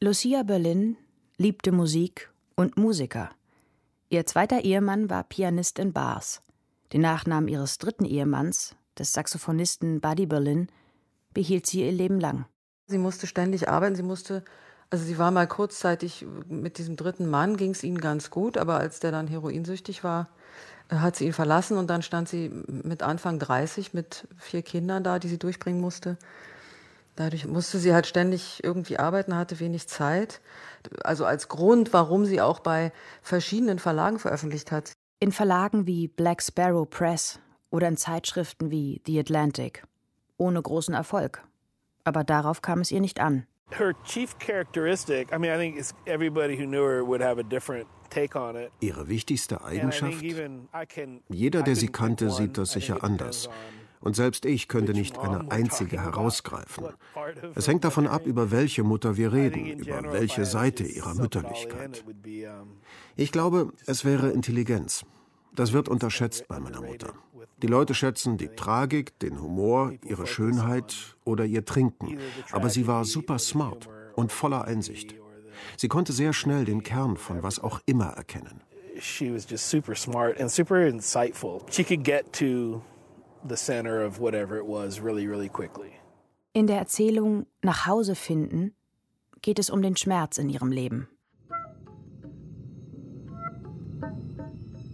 Lucia 0.00 0.44
Berlin 0.44 0.96
liebte 1.38 1.72
Musik 1.72 2.30
und 2.54 2.76
Musiker. 2.76 3.30
Ihr 4.10 4.26
zweiter 4.26 4.60
Ehemann 4.60 5.10
war 5.10 5.24
Pianist 5.24 5.80
in 5.80 5.92
Bars. 5.92 6.40
Den 6.92 7.00
Nachnamen 7.00 7.48
ihres 7.48 7.78
dritten 7.78 8.04
Ehemanns, 8.04 8.76
des 8.96 9.12
Saxophonisten 9.12 10.00
Buddy 10.00 10.26
Berlin, 10.26 10.68
behielt 11.34 11.66
sie 11.66 11.84
ihr 11.84 11.90
Leben 11.90 12.20
lang. 12.20 12.44
Sie 12.86 12.96
musste 12.96 13.26
ständig 13.26 13.68
arbeiten, 13.68 13.96
sie 13.96 14.04
musste 14.04 14.44
also 14.88 15.04
sie 15.04 15.18
war 15.18 15.32
mal 15.32 15.48
kurzzeitig 15.48 16.24
mit 16.46 16.78
diesem 16.78 16.94
dritten 16.94 17.28
Mann, 17.28 17.56
ging 17.56 17.72
es 17.72 17.82
ihnen 17.82 18.00
ganz 18.00 18.30
gut, 18.30 18.56
aber 18.56 18.78
als 18.78 19.00
der 19.00 19.10
dann 19.10 19.26
heroinsüchtig 19.26 20.04
war, 20.04 20.28
hat 20.88 21.16
sie 21.16 21.26
ihn 21.26 21.32
verlassen 21.32 21.76
und 21.76 21.90
dann 21.90 22.02
stand 22.02 22.28
sie 22.28 22.50
mit 22.68 23.02
Anfang 23.02 23.40
30 23.40 23.94
mit 23.94 24.28
vier 24.36 24.62
Kindern 24.62 25.02
da, 25.02 25.18
die 25.18 25.28
sie 25.28 25.38
durchbringen 25.40 25.80
musste. 25.80 26.16
Dadurch 27.18 27.46
musste 27.48 27.80
sie 27.80 27.92
halt 27.92 28.06
ständig 28.06 28.62
irgendwie 28.62 28.96
arbeiten, 28.96 29.34
hatte 29.34 29.58
wenig 29.58 29.88
Zeit. 29.88 30.40
Also 31.02 31.24
als 31.24 31.48
Grund, 31.48 31.92
warum 31.92 32.24
sie 32.24 32.40
auch 32.40 32.60
bei 32.60 32.92
verschiedenen 33.22 33.80
Verlagen 33.80 34.20
veröffentlicht 34.20 34.70
hat. 34.70 34.92
In 35.18 35.32
Verlagen 35.32 35.88
wie 35.88 36.06
Black 36.06 36.40
Sparrow 36.40 36.88
Press 36.88 37.40
oder 37.70 37.88
in 37.88 37.96
Zeitschriften 37.96 38.70
wie 38.70 39.02
The 39.04 39.18
Atlantic. 39.18 39.82
Ohne 40.36 40.62
großen 40.62 40.94
Erfolg. 40.94 41.42
Aber 42.04 42.22
darauf 42.22 42.62
kam 42.62 42.78
es 42.78 42.92
ihr 42.92 43.00
nicht 43.00 43.18
an 43.18 43.48
her 43.70 43.92
chief 44.04 44.38
characteristic, 44.38 45.32
I 45.32 45.38
mean, 45.38 45.50
I 45.50 45.58
think 45.58 45.84
everybody 46.06 46.56
who 46.56 46.66
knew 46.66 46.84
her 46.84 47.04
would 47.04 47.20
have 47.20 47.38
a 47.38 47.42
different 47.42 47.86
Ihre 48.80 49.06
wichtigste 49.08 49.62
Eigenschaft? 49.62 50.22
Jeder, 51.28 51.62
der 51.62 51.76
sie 51.76 51.88
kannte, 51.88 52.30
sieht 52.30 52.56
das 52.56 52.70
sicher 52.70 53.04
anders. 53.04 53.50
Und 54.00 54.16
selbst 54.16 54.44
ich 54.44 54.68
könnte 54.68 54.92
nicht 54.92 55.18
eine 55.18 55.50
einzige 55.50 56.00
herausgreifen. 56.00 56.86
Es 57.54 57.66
hängt 57.68 57.84
davon 57.84 58.06
ab, 58.06 58.26
über 58.26 58.50
welche 58.50 58.82
Mutter 58.82 59.16
wir 59.16 59.32
reden, 59.32 59.78
über 59.78 60.12
welche 60.12 60.44
Seite 60.44 60.84
ihrer 60.84 61.14
Mütterlichkeit. 61.14 62.04
Ich 63.16 63.32
glaube, 63.32 63.72
es 63.86 64.04
wäre 64.04 64.30
Intelligenz. 64.30 65.04
Das 65.54 65.72
wird 65.72 65.88
unterschätzt 65.88 66.46
bei 66.46 66.60
meiner 66.60 66.80
Mutter. 66.80 67.14
Die 67.62 67.66
Leute 67.66 67.94
schätzen 67.94 68.36
die 68.36 68.48
Tragik, 68.48 69.18
den 69.18 69.40
Humor, 69.40 69.92
ihre 70.04 70.26
Schönheit 70.26 71.16
oder 71.24 71.44
ihr 71.44 71.64
Trinken. 71.64 72.18
Aber 72.52 72.70
sie 72.70 72.86
war 72.86 73.04
super 73.04 73.38
smart 73.40 73.88
und 74.14 74.30
voller 74.30 74.64
Einsicht. 74.64 75.16
Sie 75.76 75.88
konnte 75.88 76.12
sehr 76.12 76.32
schnell 76.32 76.64
den 76.64 76.84
Kern 76.84 77.16
von 77.16 77.42
was 77.42 77.58
auch 77.58 77.80
immer 77.86 78.10
erkennen. 78.10 78.60
She 79.00 79.32
was 79.32 79.48
just 79.48 79.68
super 79.68 79.94
smart 79.94 80.40
and 80.40 80.50
super 80.50 80.86
insightful. 80.86 81.62
She 81.70 81.84
could 81.84 82.04
get 82.04 82.32
to 82.34 82.82
the 83.46 83.56
center 83.56 84.02
of 84.02 84.20
whatever 84.20 84.56
it 84.56 84.66
was 84.66 85.00
really, 85.00 85.26
really 85.26 85.48
quickly. 85.48 85.92
In 86.52 86.66
der 86.66 86.78
Erzählung 86.78 87.46
Nach 87.62 87.86
Hause 87.86 88.14
finden 88.14 88.72
geht 89.42 89.58
es 89.58 89.70
um 89.70 89.82
den 89.82 89.96
Schmerz 89.96 90.38
in 90.38 90.48
ihrem 90.48 90.72
Leben. 90.72 91.08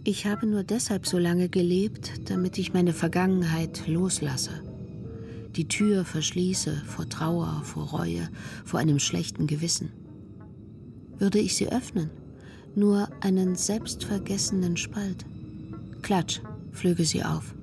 Ich 0.03 0.27
habe 0.27 0.45
nur 0.45 0.63
deshalb 0.63 1.07
so 1.07 1.17
lange 1.17 1.49
gelebt, 1.49 2.29
damit 2.29 2.59
ich 2.59 2.73
meine 2.73 2.93
Vergangenheit 2.93 3.87
loslasse. 3.87 4.61
Die 5.55 5.67
Tür 5.67 6.05
verschließe 6.05 6.83
vor 6.85 7.09
Trauer, 7.09 7.61
vor 7.63 7.85
Reue, 7.85 8.29
vor 8.65 8.79
einem 8.79 8.99
schlechten 8.99 9.47
Gewissen. 9.47 9.91
Würde 11.17 11.39
ich 11.39 11.55
sie 11.55 11.71
öffnen, 11.71 12.11
nur 12.75 13.09
einen 13.21 13.55
selbstvergessenen 13.55 14.77
Spalt. 14.77 15.25
Klatsch, 16.03 16.41
flöge 16.71 17.05
sie 17.05 17.23
auf. 17.23 17.55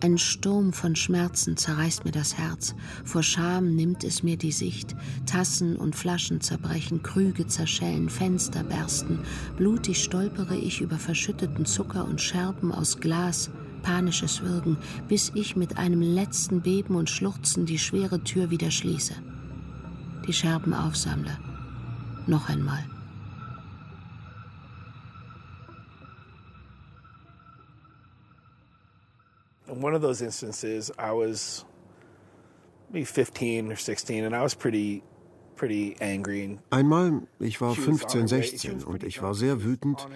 Ein 0.00 0.18
Sturm 0.18 0.72
von 0.72 0.96
Schmerzen 0.96 1.56
zerreißt 1.56 2.04
mir 2.04 2.12
das 2.12 2.36
Herz, 2.36 2.74
vor 3.04 3.22
Scham 3.22 3.74
nimmt 3.74 4.04
es 4.04 4.22
mir 4.22 4.36
die 4.36 4.52
Sicht, 4.52 4.94
Tassen 5.26 5.76
und 5.76 5.96
Flaschen 5.96 6.40
zerbrechen, 6.40 7.02
Krüge 7.02 7.46
zerschellen, 7.46 8.08
Fenster 8.08 8.64
bersten, 8.64 9.20
blutig 9.56 10.02
stolpere 10.02 10.56
ich 10.56 10.80
über 10.80 10.98
verschütteten 10.98 11.64
Zucker 11.64 12.04
und 12.04 12.20
Scherben 12.20 12.72
aus 12.72 12.98
Glas, 12.98 13.50
panisches 13.82 14.42
Würgen, 14.42 14.78
bis 15.08 15.32
ich 15.34 15.56
mit 15.56 15.78
einem 15.78 16.00
letzten 16.00 16.62
Beben 16.62 16.96
und 16.96 17.10
Schluchzen 17.10 17.66
die 17.66 17.78
schwere 17.78 18.22
Tür 18.24 18.50
wieder 18.50 18.70
schließe. 18.70 19.14
Die 20.26 20.32
Scherben 20.32 20.74
aufsammle. 20.74 21.38
Noch 22.26 22.48
einmal. 22.48 22.84
In 29.74 29.82
one 29.82 29.94
of 29.94 30.02
those 30.02 30.22
instances, 30.22 30.90
I 30.98 31.12
was 31.12 31.64
maybe 32.90 33.04
15 33.04 33.72
or 33.72 33.76
16 33.76 34.24
and 34.24 34.34
I 34.34 34.42
was 34.42 34.54
pretty 34.54 35.02
Einmal, 36.70 37.22
ich 37.38 37.60
war 37.60 37.74
15, 37.74 38.26
16 38.26 38.84
und 38.84 39.04
ich 39.04 39.22
war 39.22 39.34
sehr 39.34 39.62
wütend, 39.62 40.06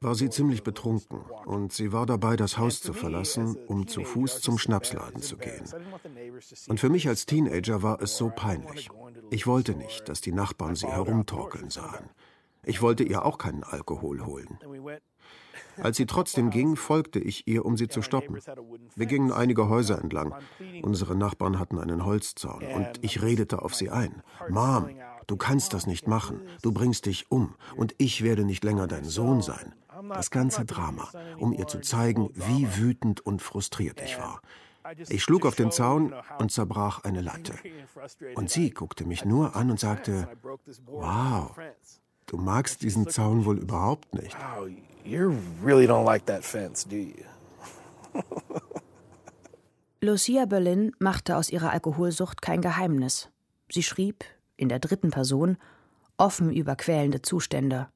war 0.00 0.14
sie 0.14 0.30
ziemlich 0.30 0.62
betrunken 0.62 1.20
und 1.46 1.72
sie 1.72 1.92
war 1.92 2.06
dabei, 2.06 2.36
das 2.36 2.58
Haus 2.58 2.82
zu 2.82 2.92
verlassen, 2.92 3.56
um 3.68 3.86
zu 3.86 4.02
Fuß 4.04 4.40
zum 4.40 4.58
Schnapsladen 4.58 5.22
zu 5.22 5.36
gehen. 5.36 5.64
Und 6.66 6.80
für 6.80 6.88
mich 6.88 7.08
als 7.08 7.24
Teenager 7.24 7.82
war 7.82 8.02
es 8.02 8.16
so 8.16 8.30
peinlich. 8.34 8.90
Ich 9.30 9.46
wollte 9.46 9.74
nicht, 9.74 10.08
dass 10.08 10.20
die 10.20 10.32
Nachbarn 10.32 10.74
sie 10.74 10.88
herumtorkeln 10.88 11.70
sahen. 11.70 12.10
Ich 12.64 12.82
wollte 12.82 13.04
ihr 13.04 13.24
auch 13.24 13.38
keinen 13.38 13.64
Alkohol 13.64 14.24
holen. 14.24 14.58
Als 15.82 15.96
sie 15.96 16.06
trotzdem 16.06 16.50
ging, 16.50 16.76
folgte 16.76 17.18
ich 17.18 17.46
ihr, 17.46 17.64
um 17.64 17.76
sie 17.76 17.88
zu 17.88 18.02
stoppen. 18.02 18.38
Wir 18.94 19.06
gingen 19.06 19.32
einige 19.32 19.68
Häuser 19.68 19.98
entlang. 19.98 20.34
Unsere 20.82 21.16
Nachbarn 21.16 21.58
hatten 21.58 21.78
einen 21.78 22.04
Holzzaun 22.04 22.62
und 22.74 23.02
ich 23.02 23.22
redete 23.22 23.62
auf 23.62 23.74
sie 23.74 23.90
ein. 23.90 24.22
Mom, 24.48 24.90
du 25.26 25.36
kannst 25.36 25.72
das 25.72 25.86
nicht 25.86 26.06
machen. 26.06 26.42
Du 26.62 26.72
bringst 26.72 27.06
dich 27.06 27.30
um 27.30 27.54
und 27.76 27.94
ich 27.98 28.22
werde 28.22 28.44
nicht 28.44 28.64
länger 28.64 28.86
dein 28.86 29.04
Sohn 29.04 29.42
sein. 29.42 29.74
Das 30.08 30.30
ganze 30.30 30.64
Drama, 30.64 31.08
um 31.38 31.52
ihr 31.52 31.66
zu 31.66 31.80
zeigen, 31.80 32.30
wie 32.34 32.76
wütend 32.76 33.24
und 33.24 33.42
frustriert 33.42 34.00
ich 34.00 34.18
war. 34.18 34.40
Ich 35.08 35.22
schlug 35.22 35.46
auf 35.46 35.54
den 35.54 35.70
Zaun 35.70 36.14
und 36.38 36.50
zerbrach 36.50 37.04
eine 37.04 37.20
Latte. 37.20 37.54
Und 38.34 38.50
sie 38.50 38.70
guckte 38.70 39.04
mich 39.04 39.24
nur 39.24 39.54
an 39.54 39.70
und 39.70 39.78
sagte, 39.78 40.28
wow, 40.86 41.54
Du 42.30 42.36
magst 42.36 42.82
diesen 42.82 43.08
Zaun 43.08 43.44
wohl 43.44 43.58
überhaupt 43.58 44.14
nicht. 44.14 44.36
Wow, 44.38 44.68
you 45.04 45.34
really 45.64 45.88
don't 45.88 46.04
like 46.04 46.26
that 46.26 46.44
fence, 46.44 46.86
do 46.86 46.94
you? 46.94 47.24
Lucia 50.00 50.44
Berlin 50.44 50.92
machte 51.00 51.36
aus 51.36 51.50
ihrer 51.50 51.72
Alkoholsucht 51.72 52.40
kein 52.40 52.60
Geheimnis. 52.60 53.30
Sie 53.68 53.82
schrieb, 53.82 54.24
in 54.56 54.68
der 54.68 54.78
dritten 54.78 55.10
Person, 55.10 55.56
offen 56.18 56.52
über 56.52 56.76
quälende 56.76 57.20
Zustände. 57.20 57.88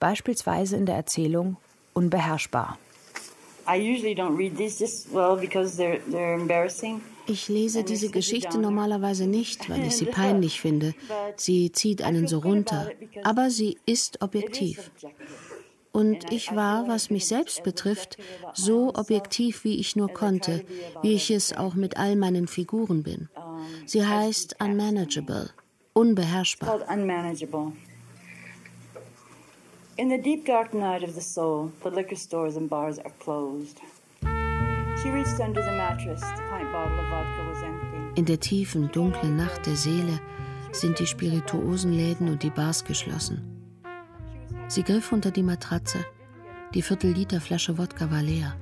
Beispielsweise 0.00 0.76
in 0.76 0.84
der 0.84 0.96
Erzählung 0.96 1.56
Unbeherrschbar. 1.94 2.76
I 3.66 3.78
usually 3.78 4.14
don't 4.14 4.36
read 4.36 4.58
these 4.58 4.78
just 4.78 5.08
well 5.14 5.34
because 5.34 5.78
they're 5.78 6.00
they're 6.10 6.34
embarrassing. 6.34 7.00
Ich 7.26 7.48
lese 7.48 7.82
diese 7.82 8.10
Geschichte 8.10 8.58
normalerweise 8.58 9.26
nicht, 9.26 9.68
weil 9.68 9.86
ich 9.86 9.96
sie 9.96 10.06
peinlich 10.06 10.60
finde. 10.60 10.94
Sie 11.36 11.72
zieht 11.72 12.02
einen 12.02 12.28
so 12.28 12.38
runter. 12.38 12.90
Aber 13.24 13.50
sie 13.50 13.78
ist 13.86 14.22
objektiv. 14.22 14.90
Und 15.92 16.30
ich 16.30 16.54
war, 16.54 16.88
was 16.88 17.08
mich 17.08 17.26
selbst 17.26 17.62
betrifft, 17.62 18.18
so 18.52 18.94
objektiv, 18.94 19.64
wie 19.64 19.80
ich 19.80 19.96
nur 19.96 20.12
konnte, 20.12 20.64
wie 21.02 21.14
ich 21.14 21.30
es 21.30 21.56
auch 21.56 21.74
mit 21.74 21.96
all 21.96 22.16
meinen 22.16 22.48
Figuren 22.48 23.02
bin. 23.02 23.30
Sie 23.86 24.06
heißt 24.06 24.56
Unmanageable, 24.60 25.50
unbeherrschbar. 25.94 26.80
In 29.98 30.10
the 30.10 30.18
deep 30.18 30.44
dark 30.44 30.74
night 30.74 31.02
of 31.02 31.14
the 31.14 31.22
soul, 31.22 31.72
the 31.82 31.88
liquor 31.88 32.16
stores 32.16 32.58
and 32.58 32.68
bars 32.68 32.98
are 32.98 33.14
closed. 33.18 33.80
In 38.16 38.24
der 38.24 38.40
tiefen, 38.40 38.90
dunklen 38.92 39.36
Nacht 39.36 39.66
der 39.66 39.76
Seele 39.76 40.18
sind 40.72 40.98
die 40.98 41.06
Spirituosenläden 41.06 42.28
und 42.28 42.42
die 42.42 42.50
Bars 42.50 42.84
geschlossen. 42.84 43.42
Sie 44.68 44.82
griff 44.82 45.12
unter 45.12 45.30
die 45.30 45.42
Matratze. 45.42 46.04
Die 46.74 46.82
Viertel-Liter-Flasche 46.82 47.78
Wodka 47.78 48.10
war 48.10 48.22
leer. 48.22 48.56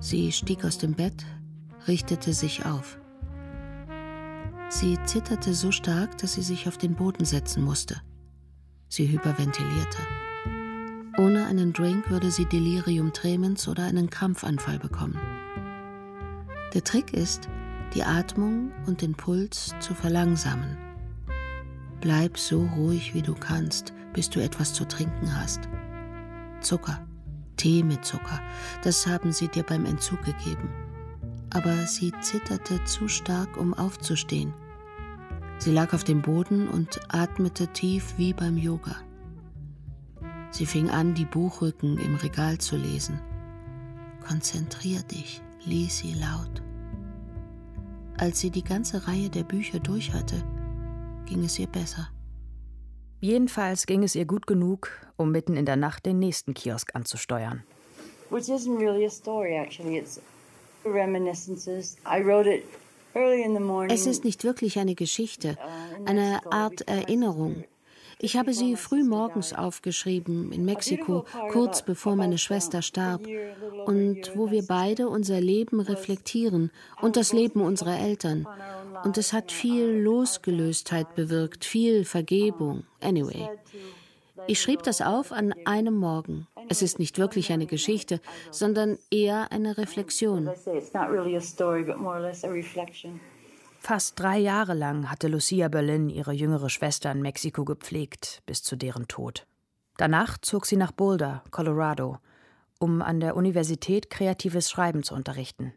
Sie 0.00 0.32
stieg 0.32 0.64
aus 0.64 0.78
dem 0.78 0.94
Bett, 0.94 1.24
richtete 1.86 2.32
sich 2.32 2.66
auf. 2.66 2.98
Sie 4.68 4.98
zitterte 5.04 5.54
so 5.54 5.70
stark, 5.70 6.18
dass 6.18 6.34
sie 6.34 6.42
sich 6.42 6.66
auf 6.66 6.78
den 6.78 6.94
Boden 6.94 7.24
setzen 7.24 7.62
musste. 7.62 8.00
Sie 8.88 9.08
hyperventilierte. 9.08 9.98
Ohne 11.18 11.46
einen 11.46 11.72
Drink 11.72 12.10
würde 12.10 12.30
sie 12.30 12.46
Delirium 12.46 13.12
tremens 13.12 13.68
oder 13.68 13.84
einen 13.84 14.10
Krampfanfall 14.10 14.78
bekommen. 14.78 15.18
Der 16.74 16.82
Trick 16.82 17.12
ist, 17.12 17.48
die 17.94 18.02
Atmung 18.02 18.72
und 18.86 19.02
den 19.02 19.14
Puls 19.14 19.74
zu 19.80 19.94
verlangsamen. 19.94 20.78
Bleib 22.00 22.38
so 22.38 22.66
ruhig 22.76 23.14
wie 23.14 23.20
du 23.20 23.34
kannst, 23.34 23.92
bis 24.14 24.30
du 24.30 24.40
etwas 24.40 24.72
zu 24.72 24.86
trinken 24.86 25.38
hast. 25.38 25.68
Zucker, 26.62 27.06
Tee 27.58 27.82
mit 27.82 28.04
Zucker, 28.04 28.40
das 28.82 29.06
haben 29.06 29.32
sie 29.32 29.48
dir 29.48 29.62
beim 29.62 29.84
Entzug 29.84 30.22
gegeben. 30.22 30.70
Aber 31.50 31.86
sie 31.86 32.12
zitterte 32.22 32.82
zu 32.84 33.06
stark, 33.06 33.58
um 33.58 33.74
aufzustehen. 33.74 34.54
Sie 35.58 35.72
lag 35.72 35.92
auf 35.92 36.04
dem 36.04 36.22
Boden 36.22 36.68
und 36.68 37.00
atmete 37.08 37.68
tief 37.68 38.14
wie 38.16 38.32
beim 38.32 38.56
Yoga. 38.56 38.96
Sie 40.50 40.66
fing 40.66 40.88
an, 40.88 41.14
die 41.14 41.26
Buchrücken 41.26 41.98
im 41.98 42.16
Regal 42.16 42.58
zu 42.58 42.76
lesen. 42.76 43.20
Konzentrier 44.26 45.02
dich, 45.02 45.42
lies 45.64 45.98
sie 45.98 46.14
laut. 46.14 46.62
Als 48.18 48.40
sie 48.40 48.50
die 48.50 48.64
ganze 48.64 49.06
Reihe 49.06 49.30
der 49.30 49.44
Bücher 49.44 49.78
durch 49.78 50.12
hatte, 50.12 50.42
ging 51.26 51.44
es 51.44 51.58
ihr 51.58 51.66
besser. 51.66 52.08
Jedenfalls 53.20 53.86
ging 53.86 54.02
es 54.02 54.14
ihr 54.14 54.24
gut 54.24 54.46
genug, 54.46 54.90
um 55.16 55.30
mitten 55.30 55.56
in 55.56 55.64
der 55.64 55.76
Nacht 55.76 56.06
den 56.06 56.18
nächsten 56.18 56.54
Kiosk 56.54 56.94
anzusteuern. 56.94 57.62
Which 58.30 58.48
isn't 58.48 58.78
really 58.78 59.06
a 59.06 59.10
story, 59.10 59.56
actually. 59.56 59.98
It's 59.98 60.20
reminiscences. 60.84 61.96
I 62.06 62.20
wrote 62.22 62.48
it 62.48 62.64
early 63.14 63.42
in 63.42 63.54
the 63.54 63.60
morning. 63.60 63.94
Es 63.94 64.06
ist 64.06 64.24
nicht 64.24 64.42
wirklich 64.44 64.78
eine 64.78 64.94
Geschichte, 64.94 65.56
uh, 65.58 66.04
eine 66.06 66.40
Art 66.50 66.80
Erinnerung. 66.82 67.64
Ich 68.22 68.36
habe 68.36 68.54
sie 68.54 68.76
früh 68.76 69.02
morgens 69.02 69.52
aufgeschrieben 69.52 70.52
in 70.52 70.64
Mexiko, 70.64 71.24
kurz 71.50 71.82
bevor 71.82 72.14
meine 72.14 72.38
Schwester 72.38 72.80
starb, 72.80 73.26
und 73.84 74.36
wo 74.36 74.50
wir 74.52 74.64
beide 74.64 75.08
unser 75.08 75.40
Leben 75.40 75.80
reflektieren 75.80 76.70
und 77.00 77.16
das 77.16 77.32
Leben 77.32 77.60
unserer 77.60 77.98
Eltern. 77.98 78.46
Und 79.02 79.18
es 79.18 79.32
hat 79.32 79.50
viel 79.50 79.86
Losgelöstheit 79.86 81.16
bewirkt, 81.16 81.64
viel 81.64 82.04
Vergebung. 82.04 82.84
Anyway. 83.00 83.48
Ich 84.46 84.60
schrieb 84.60 84.82
das 84.84 85.02
auf 85.02 85.32
an 85.32 85.52
einem 85.64 85.96
Morgen. 85.96 86.46
Es 86.68 86.80
ist 86.80 86.98
nicht 87.00 87.18
wirklich 87.18 87.52
eine 87.52 87.66
Geschichte, 87.66 88.20
sondern 88.50 88.98
eher 89.10 89.50
eine 89.50 89.76
Reflexion. 89.78 90.48
Fast 93.84 94.20
drei 94.20 94.38
Jahre 94.38 94.74
lang 94.74 95.10
hatte 95.10 95.26
Lucia 95.26 95.66
Berlin 95.66 96.08
ihre 96.08 96.32
jüngere 96.32 96.70
Schwester 96.70 97.10
in 97.10 97.20
Mexiko 97.20 97.64
gepflegt, 97.64 98.40
bis 98.46 98.62
zu 98.62 98.76
deren 98.76 99.08
Tod. 99.08 99.44
Danach 99.96 100.38
zog 100.38 100.66
sie 100.66 100.76
nach 100.76 100.92
Boulder, 100.92 101.42
Colorado, 101.50 102.18
um 102.78 103.02
an 103.02 103.18
der 103.18 103.34
Universität 103.34 104.08
kreatives 104.08 104.70
Schreiben 104.70 105.02
zu 105.02 105.16
unterrichten. 105.16 105.74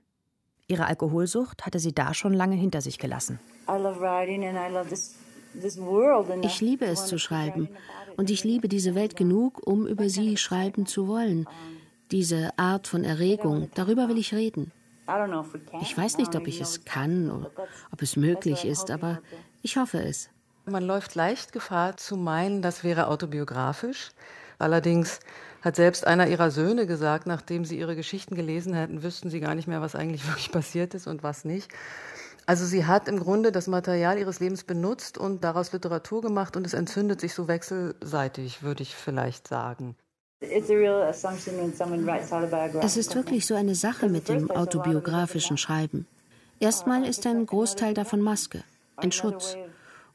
Ihre 0.68 0.86
Alkoholsucht 0.86 1.66
hatte 1.66 1.80
sie 1.80 1.96
da 1.96 2.14
schon 2.14 2.34
lange 2.34 2.56
hinter 2.56 2.80
sich 2.82 3.00
gelassen. 3.00 3.40
Ich 6.44 6.62
liebe 6.62 6.86
es 6.86 7.08
zu 7.08 7.18
schreiben 7.18 7.70
und 8.18 8.30
ich 8.30 8.44
liebe 8.44 8.68
diese 8.68 8.94
Welt 8.94 9.16
genug, 9.16 9.66
um 9.66 9.88
über 9.88 10.10
sie 10.10 10.38
schreiben 10.38 10.86
zu 10.86 11.08
wollen. 11.08 11.48
Diese 12.12 12.52
Art 12.60 12.88
von 12.88 13.04
Erregung, 13.04 13.72
darüber 13.74 14.10
will 14.10 14.20
ich 14.20 14.36
reden. 14.36 14.72
Ich 15.82 15.98
weiß 15.98 16.18
nicht, 16.18 16.36
ob 16.36 16.48
ich 16.48 16.62
es 16.62 16.86
kann 16.86 17.32
oder 17.32 17.52
ob 17.92 18.02
es 18.02 18.16
möglich 18.16 18.66
ist, 18.66 18.92
aber 18.92 19.22
ich 19.62 19.78
hoffe 19.78 20.02
es. 20.02 20.30
Man 20.66 20.84
läuft 20.84 21.16
leicht 21.16 21.52
Gefahr 21.52 21.96
zu 21.98 22.18
meinen, 22.18 22.62
das 22.62 22.84
wäre 22.84 23.08
autobiografisch. 23.08 24.10
Allerdings 24.58 25.20
hat 25.62 25.76
selbst 25.76 26.08
einer 26.08 26.28
ihrer 26.28 26.50
Söhne 26.50 26.88
gesagt, 26.88 27.28
nachdem 27.28 27.66
sie 27.66 27.78
ihre 27.78 27.96
Geschichten 27.96 28.36
gelesen 28.36 28.74
hätten, 28.74 29.04
wüssten 29.04 29.30
sie 29.30 29.40
gar 29.40 29.56
nicht 29.56 29.68
mehr, 29.68 29.82
was 29.82 29.96
eigentlich 29.96 30.28
wirklich 30.28 30.52
passiert 30.52 30.94
ist 30.94 31.08
und 31.08 31.24
was 31.24 31.46
nicht. 31.46 31.72
Also 32.48 32.66
sie 32.66 32.86
hat 32.86 33.08
im 33.08 33.20
Grunde 33.20 33.52
das 33.52 33.68
Material 33.68 34.20
ihres 34.20 34.40
Lebens 34.40 34.64
benutzt 34.64 35.18
und 35.18 35.44
daraus 35.44 35.74
Literatur 35.74 36.22
gemacht 36.22 36.56
und 36.56 36.66
es 36.66 36.76
entzündet 36.76 37.20
sich 37.20 37.34
so 37.34 37.48
wechselseitig, 37.48 38.62
würde 38.62 38.84
ich 38.84 38.96
vielleicht 38.96 39.48
sagen. 39.48 39.96
Es 42.82 42.98
ist 42.98 43.16
wirklich 43.16 43.46
so 43.46 43.56
eine 43.56 43.76
Sache 43.76 44.10
mit 44.10 44.30
dem 44.30 44.52
autobiografischen 44.52 45.58
Schreiben. 45.58 46.08
Erstmal 46.60 47.06
ist 47.06 47.28
ein 47.28 47.46
Großteil 47.46 47.94
davon 47.94 48.22
Maske, 48.22 48.64
ein 48.98 49.12
Schutz 49.12 49.58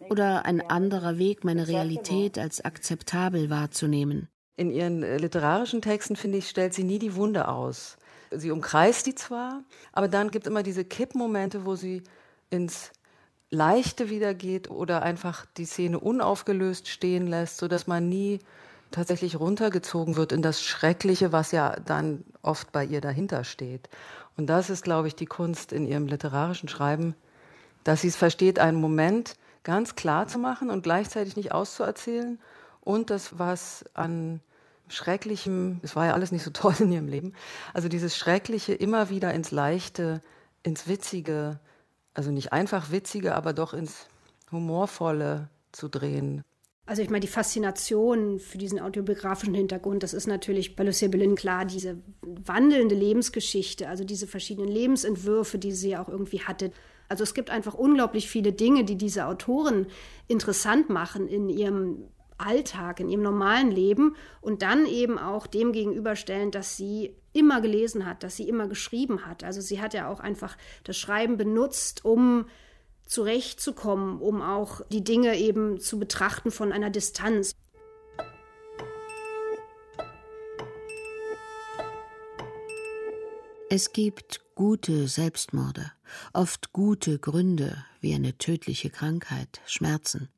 oder 0.09 0.47
ein 0.47 0.61
anderer 0.63 1.19
Weg, 1.19 1.45
meine 1.45 1.69
Realität 1.69 2.39
als 2.39 2.65
akzeptabel 2.65 3.51
wahrzunehmen. 3.51 4.29
In 4.57 4.71
ihren 4.71 5.03
äh, 5.03 5.17
literarischen 5.19 5.83
Texten, 5.83 6.17
finde 6.17 6.39
ich, 6.39 6.49
stellt 6.49 6.75
sie 6.75 6.85
nie 6.85 6.99
die 6.99 7.15
Wunde 7.15 7.49
aus. 7.49 7.97
Sie 8.31 8.51
umkreist 8.51 9.07
die 9.07 9.15
zwar, 9.15 9.63
aber 9.93 10.09
dann 10.09 10.31
gibt 10.31 10.47
es 10.47 10.51
immer 10.51 10.63
diese 10.63 10.85
Kippmomente, 10.85 11.65
wo 11.65 11.75
sie 11.77 12.03
ins 12.51 12.93
Leichte 13.51 14.11
wieder 14.11 14.35
geht 14.35 14.71
oder 14.71 15.03
einfach 15.03 15.45
die 15.57 15.65
Szene 15.65 15.99
unaufgelöst 15.99 16.89
stehen 16.89 17.27
lässt, 17.27 17.59
sodass 17.59 17.87
man 17.87 18.09
nie 18.09 18.39
tatsächlich 18.91 19.39
runtergezogen 19.39 20.17
wird 20.17 20.33
in 20.33 20.43
das 20.43 20.63
Schreckliche, 20.63 21.33
was 21.33 21.53
ja 21.53 21.77
dann 21.85 22.25
oft 22.43 22.73
bei 22.73 22.85
ihr 22.85 23.01
dahinter 23.01 23.45
steht. 23.45 23.89
Und 24.37 24.47
das 24.47 24.71
ist, 24.71 24.85
glaube 24.85 25.09
ich, 25.09 25.15
die 25.15 25.27
Kunst 25.27 25.73
in 25.73 25.87
ihrem 25.87 26.07
literarischen 26.07 26.69
Schreiben, 26.69 27.15
dass 27.85 28.03
sie 28.03 28.09
es 28.09 28.17
versteht, 28.17 28.59
einen 28.59 28.81
Moment 28.81 29.37
ganz 29.63 29.95
klar 29.95 30.27
zu 30.27 30.39
machen 30.39 30.71
und 30.71 30.83
gleichzeitig 30.83 31.37
nicht 31.37 31.53
auszuerzählen 31.53 32.39
und 32.81 33.11
das, 33.11 33.39
was 33.39 33.85
an 33.95 34.41
Schrecklichem, 34.89 35.81
es 35.83 35.95
war 35.95 36.07
ja 36.07 36.13
alles 36.15 36.33
nicht 36.33 36.43
so 36.43 36.51
toll 36.55 36.75
in 36.81 36.93
ihrem 36.93 37.09
Leben, 37.09 37.35
also 37.75 37.89
dieses 37.89 38.17
Schreckliche 38.17 38.75
immer 38.75 39.11
wieder 39.11 39.33
ins 39.35 39.51
Leichte, 39.51 40.21
ins 40.63 40.89
Witzige, 40.89 41.61
also 42.15 42.31
nicht 42.31 42.53
einfach 42.53 42.91
Witzige, 42.91 43.35
aber 43.35 43.53
doch 43.53 43.73
ins 43.73 44.09
Humorvolle 44.51 45.49
zu 45.73 45.89
drehen. 45.89 46.43
Also 46.91 47.03
ich 47.03 47.09
meine, 47.09 47.21
die 47.21 47.29
Faszination 47.29 48.41
für 48.41 48.59
diesen 48.59 48.81
autobiografischen 48.81 49.55
Hintergrund, 49.55 50.03
das 50.03 50.13
ist 50.13 50.27
natürlich 50.27 50.75
bei 50.75 50.83
Lucille 50.83 51.13
Berlin 51.13 51.37
klar, 51.37 51.65
diese 51.65 51.99
wandelnde 52.21 52.97
Lebensgeschichte, 52.97 53.89
also 53.89 54.03
diese 54.03 54.27
verschiedenen 54.27 54.69
Lebensentwürfe, 54.69 55.57
die 55.59 55.71
sie 55.71 55.97
auch 55.97 56.09
irgendwie 56.09 56.41
hatte. 56.41 56.73
Also 57.09 57.23
es 57.23 57.33
gibt 57.33 57.49
einfach 57.49 57.75
unglaublich 57.75 58.29
viele 58.29 58.53
Dinge, 58.53 58.83
die 58.83 58.97
diese 58.97 59.27
Autoren 59.27 59.87
interessant 60.27 60.91
machen 60.91 61.29
in 61.29 61.49
ihrem 61.49 62.09
Alltag, 62.39 62.99
in 62.99 63.09
ihrem 63.09 63.23
normalen 63.23 63.71
Leben 63.71 64.17
und 64.41 64.63
dann 64.63 64.85
eben 64.85 65.17
auch 65.17 65.47
dem 65.47 65.71
gegenüberstellen, 65.71 66.51
dass 66.51 66.77
sie 66.77 67.15
immer 67.33 67.61
gelesen 67.61 68.05
hat, 68.05 68.25
dass 68.25 68.35
sie 68.35 68.49
immer 68.49 68.67
geschrieben 68.67 69.27
hat. 69.27 69.45
Also 69.45 69.61
sie 69.61 69.81
hat 69.81 69.95
ja 69.95 70.11
auch 70.11 70.19
einfach 70.19 70.57
das 70.83 70.99
Schreiben 70.99 71.37
benutzt, 71.37 72.05
um 72.05 72.47
zurechtzukommen, 73.11 74.21
um 74.21 74.41
auch 74.41 74.83
die 74.93 75.03
Dinge 75.03 75.37
eben 75.37 75.81
zu 75.81 75.99
betrachten 75.99 76.51
von 76.51 76.73
einer 76.73 76.91
Distanz. 76.91 77.57
Es 83.69 83.93
gibt 83.93 84.55
gute 84.55 85.07
Selbstmorde, 85.07 85.93
oft 86.33 86.73
gute 86.73 87.19
Gründe 87.19 87.85
wie 88.01 88.15
eine 88.15 88.37
tödliche 88.39 88.91
Krankheit, 88.91 89.61
Schmerzen. 89.67 90.29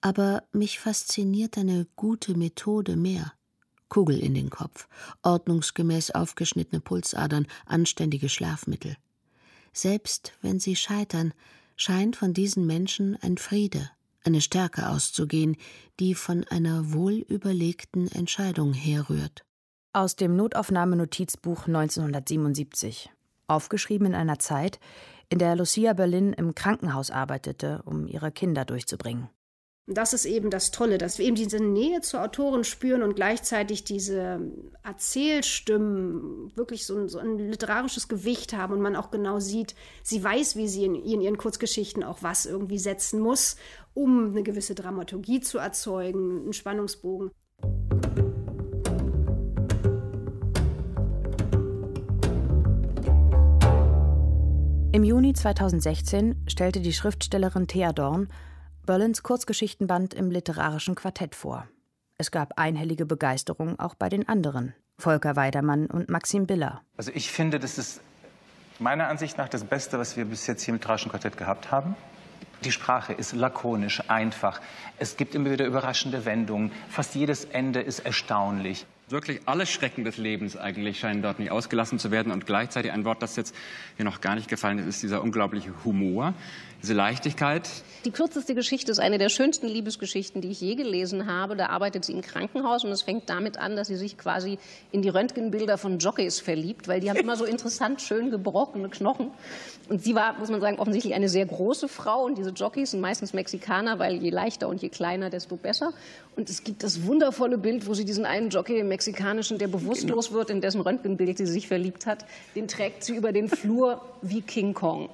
Aber 0.00 0.44
mich 0.52 0.78
fasziniert 0.78 1.58
eine 1.58 1.86
gute 1.96 2.36
Methode 2.36 2.96
mehr. 2.96 3.32
Kugel 3.88 4.18
in 4.18 4.34
den 4.34 4.50
Kopf, 4.50 4.88
ordnungsgemäß 5.22 6.12
aufgeschnittene 6.12 6.80
Pulsadern, 6.80 7.46
anständige 7.66 8.28
Schlafmittel. 8.28 8.96
Selbst 9.72 10.32
wenn 10.42 10.60
sie 10.60 10.76
scheitern, 10.76 11.32
scheint 11.78 12.16
von 12.16 12.34
diesen 12.34 12.66
Menschen 12.66 13.16
ein 13.22 13.38
Friede, 13.38 13.90
eine 14.24 14.42
Stärke 14.42 14.90
auszugehen, 14.90 15.56
die 16.00 16.14
von 16.14 16.44
einer 16.44 16.92
wohlüberlegten 16.92 18.08
Entscheidung 18.12 18.74
herrührt. 18.74 19.46
Aus 19.94 20.16
dem 20.16 20.36
Notaufnahmenotizbuch 20.36 21.66
1977, 21.66 23.10
aufgeschrieben 23.46 24.08
in 24.08 24.14
einer 24.14 24.38
Zeit, 24.38 24.80
in 25.30 25.38
der 25.38 25.56
Lucia 25.56 25.94
Berlin 25.94 26.32
im 26.32 26.54
Krankenhaus 26.54 27.10
arbeitete, 27.10 27.82
um 27.84 28.06
ihre 28.06 28.32
Kinder 28.32 28.64
durchzubringen. 28.64 29.30
Das 29.90 30.12
ist 30.12 30.26
eben 30.26 30.50
das 30.50 30.70
Tolle, 30.70 30.98
dass 30.98 31.16
wir 31.16 31.24
eben 31.24 31.34
diese 31.34 31.60
Nähe 31.60 32.02
zur 32.02 32.22
Autorin 32.22 32.62
spüren 32.62 33.02
und 33.02 33.16
gleichzeitig 33.16 33.84
diese 33.84 34.38
Erzählstimmen 34.82 36.52
wirklich 36.54 36.84
so 36.84 36.98
ein, 36.98 37.08
so 37.08 37.18
ein 37.18 37.38
literarisches 37.38 38.06
Gewicht 38.06 38.52
haben 38.52 38.74
und 38.74 38.82
man 38.82 38.96
auch 38.96 39.10
genau 39.10 39.40
sieht, 39.40 39.74
sie 40.02 40.22
weiß, 40.22 40.56
wie 40.56 40.68
sie 40.68 40.84
in, 40.84 40.94
in 40.94 41.22
ihren 41.22 41.38
Kurzgeschichten 41.38 42.04
auch 42.04 42.18
was 42.20 42.44
irgendwie 42.44 42.78
setzen 42.78 43.18
muss, 43.18 43.56
um 43.94 44.32
eine 44.32 44.42
gewisse 44.42 44.74
Dramaturgie 44.74 45.40
zu 45.40 45.56
erzeugen, 45.56 46.42
einen 46.42 46.52
Spannungsbogen. 46.52 47.30
Im 54.92 55.04
Juni 55.04 55.32
2016 55.32 56.44
stellte 56.46 56.80
die 56.80 56.92
Schriftstellerin 56.92 57.66
Thea 57.68 57.94
Dorn 57.94 58.28
Berlins 58.88 59.22
Kurzgeschichtenband 59.22 60.14
im 60.14 60.30
literarischen 60.30 60.94
Quartett 60.94 61.34
vor. 61.34 61.68
Es 62.16 62.30
gab 62.30 62.58
einhellige 62.58 63.04
Begeisterung 63.04 63.78
auch 63.78 63.94
bei 63.94 64.08
den 64.08 64.26
anderen, 64.26 64.72
Volker 64.96 65.36
Weidermann 65.36 65.88
und 65.88 66.08
Maxim 66.08 66.46
Biller. 66.46 66.80
Also 66.96 67.12
ich 67.14 67.30
finde, 67.30 67.58
das 67.58 67.76
ist 67.76 68.00
meiner 68.78 69.08
Ansicht 69.08 69.36
nach 69.36 69.50
das 69.50 69.64
Beste, 69.64 69.98
was 69.98 70.16
wir 70.16 70.24
bis 70.24 70.46
jetzt 70.46 70.62
hier 70.62 70.72
mit 70.72 70.82
Trauschen 70.82 71.10
Quartett 71.10 71.36
gehabt 71.36 71.70
haben. 71.70 71.96
Die 72.64 72.72
Sprache 72.72 73.12
ist 73.12 73.34
lakonisch, 73.34 74.02
einfach. 74.08 74.58
Es 74.98 75.18
gibt 75.18 75.34
immer 75.34 75.50
wieder 75.50 75.66
überraschende 75.66 76.24
Wendungen. 76.24 76.72
Fast 76.88 77.14
jedes 77.14 77.44
Ende 77.44 77.82
ist 77.82 77.98
erstaunlich. 77.98 78.86
Wirklich 79.10 79.42
alle 79.46 79.66
Schrecken 79.66 80.04
des 80.04 80.16
Lebens 80.16 80.56
eigentlich 80.56 80.98
scheinen 80.98 81.22
dort 81.22 81.38
nicht 81.38 81.50
ausgelassen 81.50 81.98
zu 81.98 82.10
werden. 82.10 82.32
Und 82.32 82.46
gleichzeitig 82.46 82.92
ein 82.92 83.04
Wort, 83.04 83.22
das 83.22 83.36
jetzt 83.36 83.54
hier 83.96 84.04
noch 84.04 84.22
gar 84.22 84.34
nicht 84.34 84.48
gefallen 84.48 84.78
ist, 84.78 84.86
ist 84.86 85.02
dieser 85.02 85.22
unglaubliche 85.22 85.72
Humor, 85.84 86.34
diese 86.82 86.94
Leichtigkeit. 86.94 87.68
Die 88.04 88.12
kürzeste 88.12 88.54
Geschichte 88.54 88.92
ist 88.92 89.00
eine 89.00 89.18
der 89.18 89.28
schönsten 89.28 89.66
Liebesgeschichten, 89.66 90.40
die 90.40 90.48
ich 90.48 90.60
je 90.60 90.76
gelesen 90.76 91.26
habe. 91.26 91.56
Da 91.56 91.66
arbeitet 91.66 92.04
sie 92.04 92.12
im 92.12 92.20
Krankenhaus 92.20 92.84
und 92.84 92.90
es 92.92 93.02
fängt 93.02 93.28
damit 93.28 93.58
an, 93.58 93.74
dass 93.74 93.88
sie 93.88 93.96
sich 93.96 94.16
quasi 94.16 94.58
in 94.92 95.02
die 95.02 95.08
Röntgenbilder 95.08 95.78
von 95.78 95.98
Jockeys 95.98 96.38
verliebt, 96.38 96.86
weil 96.86 97.00
die 97.00 97.10
haben 97.10 97.16
immer 97.16 97.36
so 97.36 97.44
interessant 97.44 98.00
schön 98.00 98.30
gebrochene 98.30 98.88
Knochen. 98.88 99.32
Und 99.88 100.02
sie 100.04 100.14
war, 100.14 100.38
muss 100.38 100.48
man 100.50 100.60
sagen, 100.60 100.78
offensichtlich 100.78 101.14
eine 101.14 101.28
sehr 101.28 101.46
große 101.46 101.88
Frau 101.88 102.24
und 102.24 102.38
diese 102.38 102.50
Jockeys 102.50 102.92
sind 102.92 103.00
meistens 103.00 103.32
Mexikaner, 103.32 103.98
weil 103.98 104.22
je 104.22 104.30
leichter 104.30 104.68
und 104.68 104.80
je 104.80 104.90
kleiner, 104.90 105.28
desto 105.28 105.56
besser. 105.56 105.92
Und 106.36 106.48
es 106.48 106.62
gibt 106.62 106.84
das 106.84 107.04
wundervolle 107.04 107.58
Bild, 107.58 107.88
wo 107.88 107.94
sie 107.94 108.04
diesen 108.04 108.24
einen 108.24 108.50
Jockey 108.50 108.78
im 108.78 108.88
Mexikanischen, 108.88 109.58
der 109.58 109.66
bewusstlos 109.66 110.28
genau. 110.28 110.38
wird, 110.38 110.50
in 110.50 110.60
dessen 110.60 110.80
Röntgenbild 110.80 111.38
sie 111.38 111.46
sich 111.46 111.66
verliebt 111.66 112.06
hat, 112.06 112.24
den 112.54 112.68
trägt 112.68 113.02
sie 113.02 113.16
über 113.16 113.32
den 113.32 113.48
Flur 113.48 114.00
wie 114.22 114.42
King 114.42 114.72
Kong. 114.72 115.08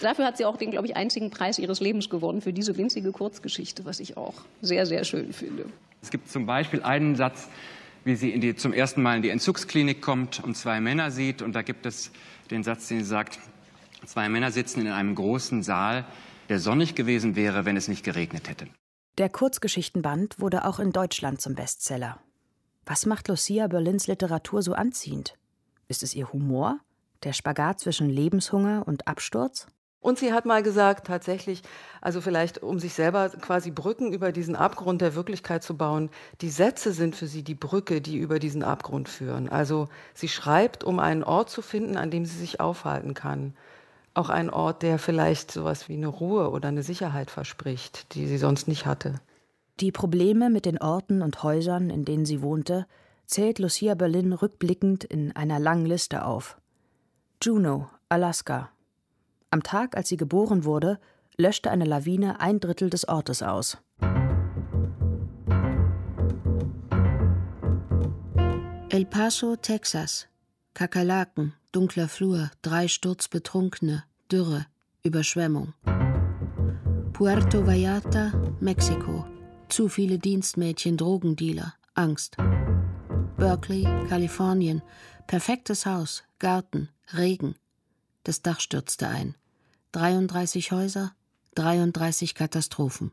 Dafür 0.00 0.26
hat 0.26 0.36
sie 0.36 0.44
auch 0.44 0.56
den, 0.56 0.70
glaube 0.70 0.86
ich, 0.86 0.96
einzigen 0.96 1.30
Preis 1.30 1.58
ihres 1.58 1.80
Lebens 1.80 2.08
gewonnen, 2.08 2.40
für 2.40 2.52
diese 2.52 2.76
winzige 2.76 3.12
Kurzgeschichte, 3.12 3.84
was 3.84 4.00
ich 4.00 4.16
auch 4.16 4.34
sehr, 4.60 4.86
sehr 4.86 5.04
schön 5.04 5.32
finde. 5.32 5.66
Es 6.02 6.10
gibt 6.10 6.30
zum 6.30 6.46
Beispiel 6.46 6.82
einen 6.82 7.16
Satz, 7.16 7.48
wie 8.04 8.14
sie 8.14 8.38
die, 8.38 8.54
zum 8.54 8.72
ersten 8.72 9.02
Mal 9.02 9.16
in 9.16 9.22
die 9.22 9.30
Entzugsklinik 9.30 10.00
kommt 10.00 10.42
und 10.42 10.56
zwei 10.56 10.80
Männer 10.80 11.10
sieht. 11.10 11.42
Und 11.42 11.52
da 11.54 11.62
gibt 11.62 11.86
es 11.86 12.10
den 12.50 12.62
Satz, 12.62 12.88
den 12.88 13.00
sie 13.00 13.04
sagt, 13.04 13.38
zwei 14.06 14.28
Männer 14.28 14.52
sitzen 14.52 14.80
in 14.80 14.88
einem 14.88 15.14
großen 15.14 15.62
Saal, 15.62 16.04
der 16.48 16.58
sonnig 16.58 16.94
gewesen 16.94 17.36
wäre, 17.36 17.64
wenn 17.64 17.76
es 17.76 17.88
nicht 17.88 18.04
geregnet 18.04 18.48
hätte. 18.48 18.66
Der 19.18 19.28
Kurzgeschichtenband 19.28 20.40
wurde 20.40 20.64
auch 20.64 20.78
in 20.78 20.92
Deutschland 20.92 21.40
zum 21.40 21.54
Bestseller. 21.54 22.20
Was 22.86 23.04
macht 23.04 23.28
Lucia 23.28 23.66
Berlins 23.66 24.06
Literatur 24.06 24.62
so 24.62 24.72
anziehend? 24.72 25.34
Ist 25.88 26.02
es 26.02 26.14
ihr 26.14 26.32
Humor? 26.32 26.78
Der 27.24 27.32
Spagat 27.32 27.80
zwischen 27.80 28.08
Lebenshunger 28.08 28.86
und 28.86 29.08
Absturz? 29.08 29.66
Und 30.00 30.18
sie 30.18 30.32
hat 30.32 30.46
mal 30.46 30.62
gesagt, 30.62 31.08
tatsächlich, 31.08 31.62
also 32.00 32.20
vielleicht 32.20 32.62
um 32.62 32.78
sich 32.78 32.94
selber 32.94 33.30
quasi 33.30 33.72
Brücken 33.72 34.12
über 34.12 34.30
diesen 34.30 34.54
Abgrund 34.54 35.00
der 35.00 35.16
Wirklichkeit 35.16 35.64
zu 35.64 35.76
bauen, 35.76 36.10
die 36.40 36.50
Sätze 36.50 36.92
sind 36.92 37.16
für 37.16 37.26
sie 37.26 37.42
die 37.42 37.56
Brücke, 37.56 38.00
die 38.00 38.16
über 38.16 38.38
diesen 38.38 38.62
Abgrund 38.62 39.08
führen. 39.08 39.48
Also 39.48 39.88
sie 40.14 40.28
schreibt, 40.28 40.84
um 40.84 41.00
einen 41.00 41.24
Ort 41.24 41.50
zu 41.50 41.62
finden, 41.62 41.96
an 41.96 42.12
dem 42.12 42.24
sie 42.24 42.38
sich 42.38 42.60
aufhalten 42.60 43.14
kann. 43.14 43.54
Auch 44.14 44.28
einen 44.28 44.50
Ort, 44.50 44.82
der 44.82 44.98
vielleicht 44.98 45.50
sowas 45.50 45.88
wie 45.88 45.94
eine 45.94 46.08
Ruhe 46.08 46.50
oder 46.50 46.68
eine 46.68 46.84
Sicherheit 46.84 47.30
verspricht, 47.30 48.14
die 48.14 48.26
sie 48.26 48.38
sonst 48.38 48.68
nicht 48.68 48.86
hatte. 48.86 49.20
Die 49.80 49.92
Probleme 49.92 50.48
mit 50.48 50.64
den 50.64 50.78
Orten 50.78 51.22
und 51.22 51.42
Häusern, 51.42 51.90
in 51.90 52.04
denen 52.04 52.24
sie 52.24 52.42
wohnte, 52.42 52.86
zählt 53.26 53.58
Lucia 53.58 53.94
Berlin 53.94 54.32
rückblickend 54.32 55.04
in 55.04 55.34
einer 55.36 55.58
langen 55.58 55.86
Liste 55.86 56.24
auf. 56.24 56.56
Juneau, 57.42 57.88
Alaska, 58.08 58.70
am 59.50 59.62
Tag, 59.62 59.96
als 59.96 60.08
sie 60.08 60.16
geboren 60.16 60.64
wurde, 60.64 60.98
löschte 61.36 61.70
eine 61.70 61.84
Lawine 61.84 62.40
ein 62.40 62.60
Drittel 62.60 62.90
des 62.90 63.08
Ortes 63.08 63.42
aus. 63.42 63.78
El 68.90 69.06
Paso, 69.06 69.56
Texas. 69.56 70.26
Kakerlaken, 70.74 71.54
dunkler 71.72 72.08
Flur, 72.08 72.50
drei 72.62 72.88
Sturzbetrunkene, 72.88 74.04
Dürre, 74.30 74.66
Überschwemmung. 75.02 75.74
Puerto 77.12 77.66
Vallarta, 77.66 78.32
Mexiko. 78.60 79.26
Zu 79.68 79.88
viele 79.88 80.18
Dienstmädchen, 80.18 80.96
Drogendealer, 80.96 81.74
Angst. 81.94 82.36
Berkeley, 83.36 83.84
Kalifornien. 84.08 84.82
Perfektes 85.26 85.84
Haus, 85.84 86.24
Garten, 86.38 86.88
Regen, 87.12 87.54
das 88.28 88.42
Dach 88.42 88.60
stürzte 88.60 89.08
ein. 89.08 89.34
33 89.92 90.70
Häuser, 90.70 91.12
33 91.54 92.34
Katastrophen. 92.34 93.10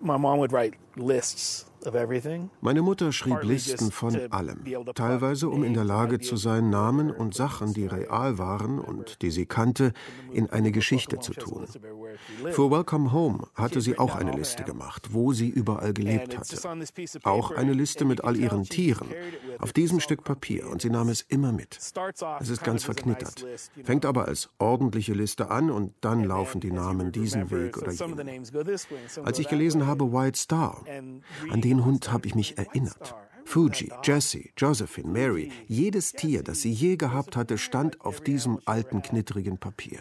My 0.00 0.16
mom 0.16 0.38
would 0.38 0.52
write 0.52 0.78
lists 0.96 1.69
meine 2.60 2.82
Mutter 2.82 3.12
schrieb 3.12 3.42
Listen 3.42 3.90
von 3.90 4.14
allem, 4.30 4.64
teilweise 4.94 5.48
um 5.48 5.64
in 5.64 5.74
der 5.74 5.84
Lage 5.84 6.20
zu 6.20 6.36
sein, 6.36 6.68
Namen 6.70 7.10
und 7.10 7.34
Sachen, 7.34 7.72
die 7.72 7.86
real 7.86 8.38
waren 8.38 8.78
und 8.78 9.22
die 9.22 9.30
sie 9.30 9.46
kannte, 9.46 9.92
in 10.32 10.50
eine 10.50 10.72
Geschichte 10.72 11.18
zu 11.20 11.32
tun. 11.32 11.66
Für 12.50 12.70
Welcome 12.70 13.12
Home 13.12 13.46
hatte 13.54 13.80
sie 13.80 13.98
auch 13.98 14.14
eine 14.14 14.32
Liste 14.32 14.64
gemacht, 14.64 15.08
wo 15.12 15.32
sie 15.32 15.48
überall 15.48 15.92
gelebt 15.92 16.36
hatte. 16.36 16.58
Auch 17.22 17.50
eine 17.50 17.72
Liste 17.72 18.04
mit 18.04 18.24
all 18.24 18.36
ihren 18.36 18.64
Tieren, 18.64 19.08
auf 19.58 19.72
diesem 19.72 20.00
Stück 20.00 20.24
Papier, 20.24 20.68
und 20.68 20.82
sie 20.82 20.90
nahm 20.90 21.08
es 21.08 21.22
immer 21.22 21.52
mit. 21.52 21.78
Es 22.40 22.48
ist 22.48 22.62
ganz 22.62 22.84
verknittert, 22.84 23.46
fängt 23.84 24.04
aber 24.04 24.26
als 24.26 24.50
ordentliche 24.58 25.14
Liste 25.14 25.50
an 25.50 25.70
und 25.70 25.94
dann 26.00 26.24
laufen 26.24 26.60
die 26.60 26.72
Namen 26.72 27.12
diesen 27.12 27.50
Weg 27.50 27.78
oder 27.78 27.92
jenen. 27.92 28.44
Als 29.24 29.38
ich 29.38 29.48
gelesen 29.48 29.86
habe 29.86 30.12
White 30.12 30.38
Star, 30.38 30.84
an 31.50 31.60
den 31.60 31.69
Hund 31.84 32.12
habe 32.12 32.26
ich 32.26 32.34
mich 32.34 32.58
erinnert. 32.58 33.14
Fuji, 33.44 33.90
Jessie, 34.02 34.52
Josephine, 34.56 35.08
Mary, 35.08 35.50
jedes 35.66 36.12
Tier, 36.12 36.42
das 36.42 36.62
sie 36.62 36.72
je 36.72 36.96
gehabt 36.96 37.36
hatte, 37.36 37.58
stand 37.58 38.00
auf 38.00 38.20
diesem 38.20 38.60
alten, 38.64 39.02
knittrigen 39.02 39.58
Papier. 39.58 40.00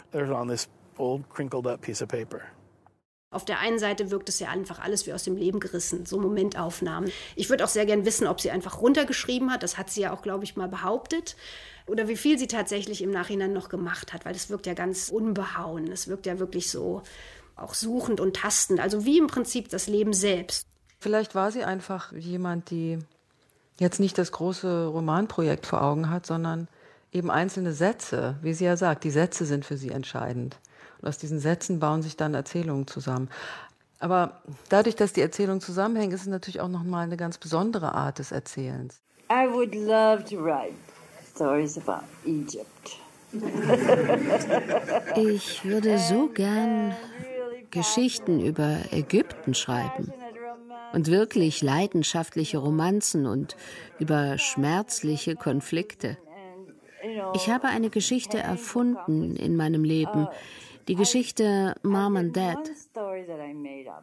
Auf 3.32 3.46
der 3.46 3.60
einen 3.60 3.78
Seite 3.78 4.10
wirkt 4.10 4.28
es 4.30 4.40
ja 4.40 4.50
einfach 4.50 4.80
alles 4.80 5.06
wie 5.06 5.14
aus 5.14 5.24
dem 5.24 5.36
Leben 5.36 5.60
gerissen, 5.60 6.08
so 6.08 6.20
Momentaufnahmen. 6.20 7.12
Ich 7.36 7.50
würde 7.52 7.64
auch 7.64 7.70
sehr 7.70 7.86
gern 7.86 8.04
wissen, 8.04 8.26
ob 8.26 8.42
sie 8.42 8.50
einfach 8.50 8.82
runtergeschrieben 8.82 9.52
hat. 9.52 9.62
Das 9.62 9.78
hat 9.78 9.92
sie 9.92 10.02
ja 10.02 10.12
auch, 10.14 10.24
glaube 10.24 10.46
ich, 10.46 10.56
mal 10.56 10.68
behauptet. 10.68 11.36
Oder 11.86 12.08
wie 12.08 12.16
viel 12.16 12.40
sie 12.40 12.48
tatsächlich 12.48 13.04
im 13.04 13.12
Nachhinein 13.12 13.54
noch 13.54 13.70
gemacht 13.70 14.14
hat, 14.14 14.26
weil 14.26 14.34
das 14.34 14.50
wirkt 14.50 14.66
ja 14.66 14.74
ganz 14.74 15.10
unbehauen. 15.10 15.92
Es 15.92 16.08
wirkt 16.08 16.26
ja 16.26 16.40
wirklich 16.40 16.72
so 16.72 17.04
auch 17.56 17.76
suchend 17.76 18.20
und 18.20 18.36
tastend. 18.36 18.80
Also 18.80 19.06
wie 19.06 19.20
im 19.20 19.28
Prinzip 19.28 19.70
das 19.70 19.88
Leben 19.88 20.14
selbst. 20.14 20.69
Vielleicht 21.00 21.34
war 21.34 21.52
sie 21.52 21.64
einfach 21.64 22.12
jemand, 22.12 22.72
die 22.72 23.00
jetzt 23.80 24.02
nicht 24.02 24.18
das 24.18 24.34
große 24.34 24.88
Romanprojekt 24.88 25.66
vor 25.66 25.82
Augen 25.82 26.10
hat, 26.10 26.26
sondern 26.26 26.68
eben 27.14 27.32
einzelne 27.32 27.72
Sätze, 27.72 28.36
wie 28.42 28.54
sie 28.54 28.66
ja 28.66 28.76
sagt, 28.76 29.06
die 29.06 29.12
Sätze 29.12 29.46
sind 29.46 29.66
für 29.66 29.78
sie 29.78 29.92
entscheidend. 29.92 30.58
Und 31.02 31.08
aus 31.08 31.18
diesen 31.18 31.40
Sätzen 31.40 31.80
bauen 31.80 32.02
sich 32.02 32.18
dann 32.18 32.34
Erzählungen 32.34 32.86
zusammen. 32.86 33.30
Aber 34.00 34.42
dadurch, 34.68 34.98
dass 34.98 35.14
die 35.14 35.22
Erzählungen 35.22 35.62
zusammenhängen, 35.62 36.14
ist 36.14 36.22
es 36.22 36.28
natürlich 36.28 36.60
auch 36.60 36.68
nochmal 36.68 37.06
eine 37.06 37.18
ganz 37.18 37.38
besondere 37.38 37.94
Art 37.94 38.20
des 38.20 38.34
Erzählens. 38.34 39.00
I 39.32 39.48
would 39.50 39.74
love 39.76 40.26
to 40.26 40.44
write 40.44 40.74
stories 41.34 41.78
about 41.78 42.06
Egypt. 42.26 42.98
ich 45.16 45.64
würde 45.64 45.98
so 46.00 46.28
gern 46.30 46.96
Geschichten 47.70 48.40
über 48.40 48.80
Ägypten 48.92 49.54
schreiben 49.54 50.12
und 50.94 51.08
wirklich 51.08 51.62
leidenschaftliche 51.62 52.58
Romanzen 52.58 53.26
und 53.26 53.56
über 54.00 54.38
schmerzliche 54.38 55.36
Konflikte. 55.36 56.18
Ich 57.34 57.50
habe 57.50 57.68
eine 57.68 57.90
Geschichte 57.90 58.40
erfunden 58.40 59.36
in 59.36 59.56
meinem 59.56 59.84
Leben, 59.84 60.28
die 60.88 60.96
Geschichte 60.96 61.76
Mom 61.84 62.18
and 62.18 62.36
Dad. 62.36 62.58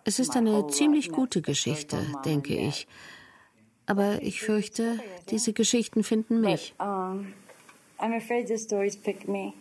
Es 0.05 0.19
ist 0.19 0.37
eine 0.37 0.67
ziemlich 0.69 1.11
gute 1.11 1.43
Geschichte, 1.43 1.99
denke 2.25 2.55
ich. 2.55 2.87
Aber 3.87 4.23
ich 4.23 4.41
fürchte, 4.41 4.99
diese 5.31 5.53
Geschichten 5.53 6.03
finden 6.03 6.41
mich. 6.41 6.75
I'm 6.79 8.15
afraid 8.15 8.49
the 8.49 8.59
stories 8.59 8.97
pick 8.97 9.27
me. 9.29 9.55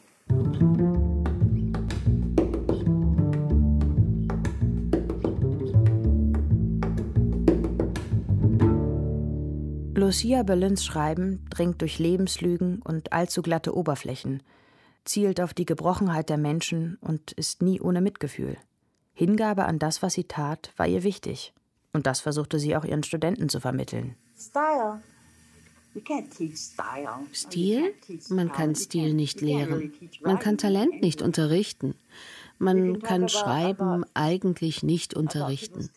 Lucia 10.06 10.44
Berlins 10.44 10.86
Schreiben 10.86 11.44
dringt 11.50 11.82
durch 11.82 11.98
Lebenslügen 11.98 12.80
und 12.84 13.12
allzu 13.12 13.42
glatte 13.42 13.76
Oberflächen, 13.76 14.44
zielt 15.04 15.42
auf 15.42 15.56
die 15.56 15.66
Gebrochenheit 15.66 16.30
der 16.30 16.38
Menschen 16.38 17.00
und 17.02 17.32
ist 17.32 17.64
nie 17.64 17.82
ohne 17.82 18.02
Mitgefühl. 18.02 18.56
Hingabe 19.16 19.66
an 19.66 19.80
das, 19.80 20.04
was 20.04 20.14
sie 20.14 20.26
tat, 20.26 20.72
war 20.78 20.86
ihr 20.86 21.02
wichtig. 21.02 21.54
Und 21.92 22.06
das 22.06 22.22
versuchte 22.22 22.60
sie 22.60 22.76
auch 22.76 22.86
ihren 22.86 23.02
Studenten 23.02 23.50
zu 23.50 23.60
vermitteln. 23.60 24.16
Stil? 27.34 27.92
Man 28.30 28.52
kann 28.52 28.76
Stil 28.76 29.12
nicht 29.16 29.42
lehren. 29.42 29.92
Man 30.22 30.38
kann 30.38 30.60
Talent 30.60 31.02
nicht 31.02 31.24
unterrichten. 31.24 31.96
Man 32.58 33.02
kann 33.02 33.28
Schreiben 33.28 34.06
eigentlich 34.14 34.82
nicht 34.82 35.14
unterrichten, 35.14 35.90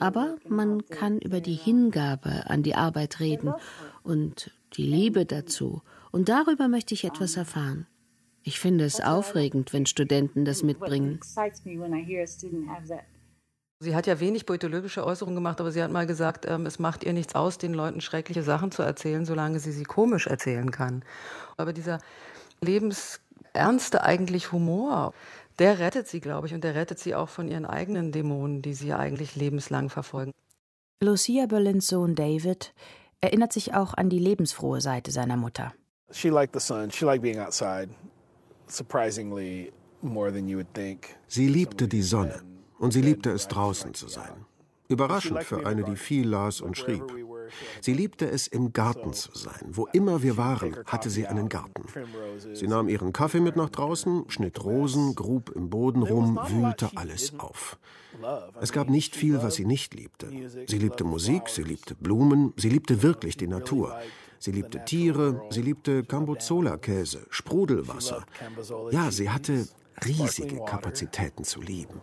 aber 0.00 0.36
man 0.48 0.84
kann 0.86 1.18
über 1.18 1.40
die 1.40 1.54
Hingabe 1.54 2.50
an 2.50 2.62
die 2.62 2.74
Arbeit 2.74 3.20
reden 3.20 3.54
und 4.02 4.50
die 4.74 4.86
Liebe 4.86 5.26
dazu, 5.26 5.82
und 6.10 6.28
darüber 6.28 6.68
möchte 6.68 6.94
ich 6.94 7.04
etwas 7.04 7.36
erfahren. 7.36 7.86
Ich 8.42 8.58
finde 8.58 8.84
es 8.84 9.00
aufregend, 9.00 9.72
wenn 9.72 9.86
Studenten 9.86 10.44
das 10.44 10.62
mitbringen. 10.62 11.20
Sie 13.78 13.96
hat 13.96 14.06
ja 14.06 14.20
wenig 14.20 14.46
poetologische 14.46 15.04
Äußerungen 15.04 15.34
gemacht, 15.34 15.60
aber 15.60 15.72
sie 15.72 15.82
hat 15.82 15.90
mal 15.90 16.06
gesagt, 16.06 16.46
ähm, 16.48 16.66
es 16.66 16.78
macht 16.78 17.02
ihr 17.02 17.12
nichts 17.12 17.34
aus, 17.34 17.58
den 17.58 17.74
Leuten 17.74 18.00
schreckliche 18.00 18.44
Sachen 18.44 18.70
zu 18.70 18.82
erzählen, 18.82 19.24
solange 19.24 19.58
sie 19.58 19.72
sie 19.72 19.82
komisch 19.82 20.28
erzählen 20.28 20.70
kann. 20.70 21.04
Aber 21.56 21.72
dieser 21.72 21.98
lebensernste 22.60 24.04
eigentlich 24.04 24.52
Humor, 24.52 25.14
der 25.58 25.78
rettet 25.78 26.08
sie, 26.08 26.20
glaube 26.20 26.46
ich, 26.46 26.54
und 26.54 26.64
der 26.64 26.74
rettet 26.74 26.98
sie 26.98 27.14
auch 27.14 27.28
von 27.28 27.48
ihren 27.48 27.66
eigenen 27.66 28.12
Dämonen, 28.12 28.62
die 28.62 28.74
sie 28.74 28.88
ja 28.88 28.98
eigentlich 28.98 29.36
lebenslang 29.36 29.90
verfolgen. 29.90 30.32
Lucia 31.00 31.46
Berlins 31.46 31.88
Sohn 31.88 32.14
David 32.14 32.72
erinnert 33.20 33.52
sich 33.52 33.74
auch 33.74 33.94
an 33.94 34.08
die 34.08 34.18
lebensfrohe 34.18 34.80
Seite 34.80 35.10
seiner 35.10 35.36
Mutter. 35.36 35.72
She 36.10 36.28
liked 36.28 36.54
the 36.54 36.60
sun. 36.60 36.90
She 36.90 37.04
liked 37.04 37.22
being 37.22 37.38
outside. 37.38 37.88
Surprisingly 38.68 39.72
more 40.02 40.32
than 40.32 40.48
you 40.48 40.58
would 40.58 40.72
think. 40.74 41.16
Sie 41.26 41.48
liebte 41.48 41.88
die 41.88 42.02
Sonne 42.02 42.42
und 42.78 42.92
sie 42.92 43.02
liebte 43.02 43.30
es 43.30 43.48
draußen 43.48 43.94
zu 43.94 44.08
sein. 44.08 44.46
Überraschend 44.88 45.42
für 45.44 45.66
eine, 45.66 45.84
die 45.84 45.96
viel 45.96 46.28
las 46.28 46.60
und 46.60 46.76
schrieb. 46.76 47.04
Sie 47.80 47.92
liebte 47.92 48.28
es, 48.28 48.46
im 48.46 48.72
Garten 48.72 49.12
zu 49.12 49.30
sein. 49.34 49.60
Wo 49.68 49.86
immer 49.92 50.22
wir 50.22 50.36
waren, 50.36 50.76
hatte 50.86 51.10
sie 51.10 51.26
einen 51.26 51.48
Garten. 51.48 51.84
Sie 52.52 52.66
nahm 52.66 52.88
ihren 52.88 53.12
Kaffee 53.12 53.40
mit 53.40 53.56
nach 53.56 53.70
draußen, 53.70 54.24
schnitt 54.28 54.62
Rosen, 54.64 55.14
grub 55.14 55.50
im 55.50 55.70
Boden 55.70 56.02
rum, 56.02 56.38
wühlte 56.48 56.90
alles 56.94 57.38
auf. 57.38 57.78
Es 58.60 58.72
gab 58.72 58.90
nicht 58.90 59.16
viel, 59.16 59.42
was 59.42 59.54
sie 59.54 59.64
nicht 59.64 59.94
liebte. 59.94 60.28
Sie 60.66 60.78
liebte 60.78 61.04
Musik, 61.04 61.48
sie 61.48 61.62
liebte 61.62 61.94
Blumen, 61.94 62.52
sie 62.56 62.68
liebte 62.68 63.02
wirklich 63.02 63.36
die 63.36 63.48
Natur. 63.48 63.98
Sie 64.38 64.50
liebte 64.50 64.84
Tiere, 64.84 65.40
sie 65.50 65.62
liebte 65.62 66.02
Cambozola-Käse, 66.02 67.26
Sprudelwasser. 67.30 68.24
Ja, 68.90 69.10
sie 69.12 69.30
hatte 69.30 69.68
riesige 70.04 70.56
Kapazitäten 70.64 71.44
zu 71.44 71.60
lieben. 71.60 72.00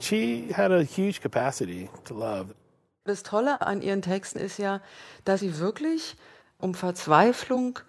Das 3.05 3.23
Tolle 3.23 3.62
an 3.62 3.81
ihren 3.81 4.01
Texten 4.01 4.39
ist 4.39 4.57
ja, 4.59 4.81
dass 5.25 5.39
sie 5.39 5.59
wirklich 5.59 6.15
um 6.59 6.73
Verzweiflung, 6.73 7.79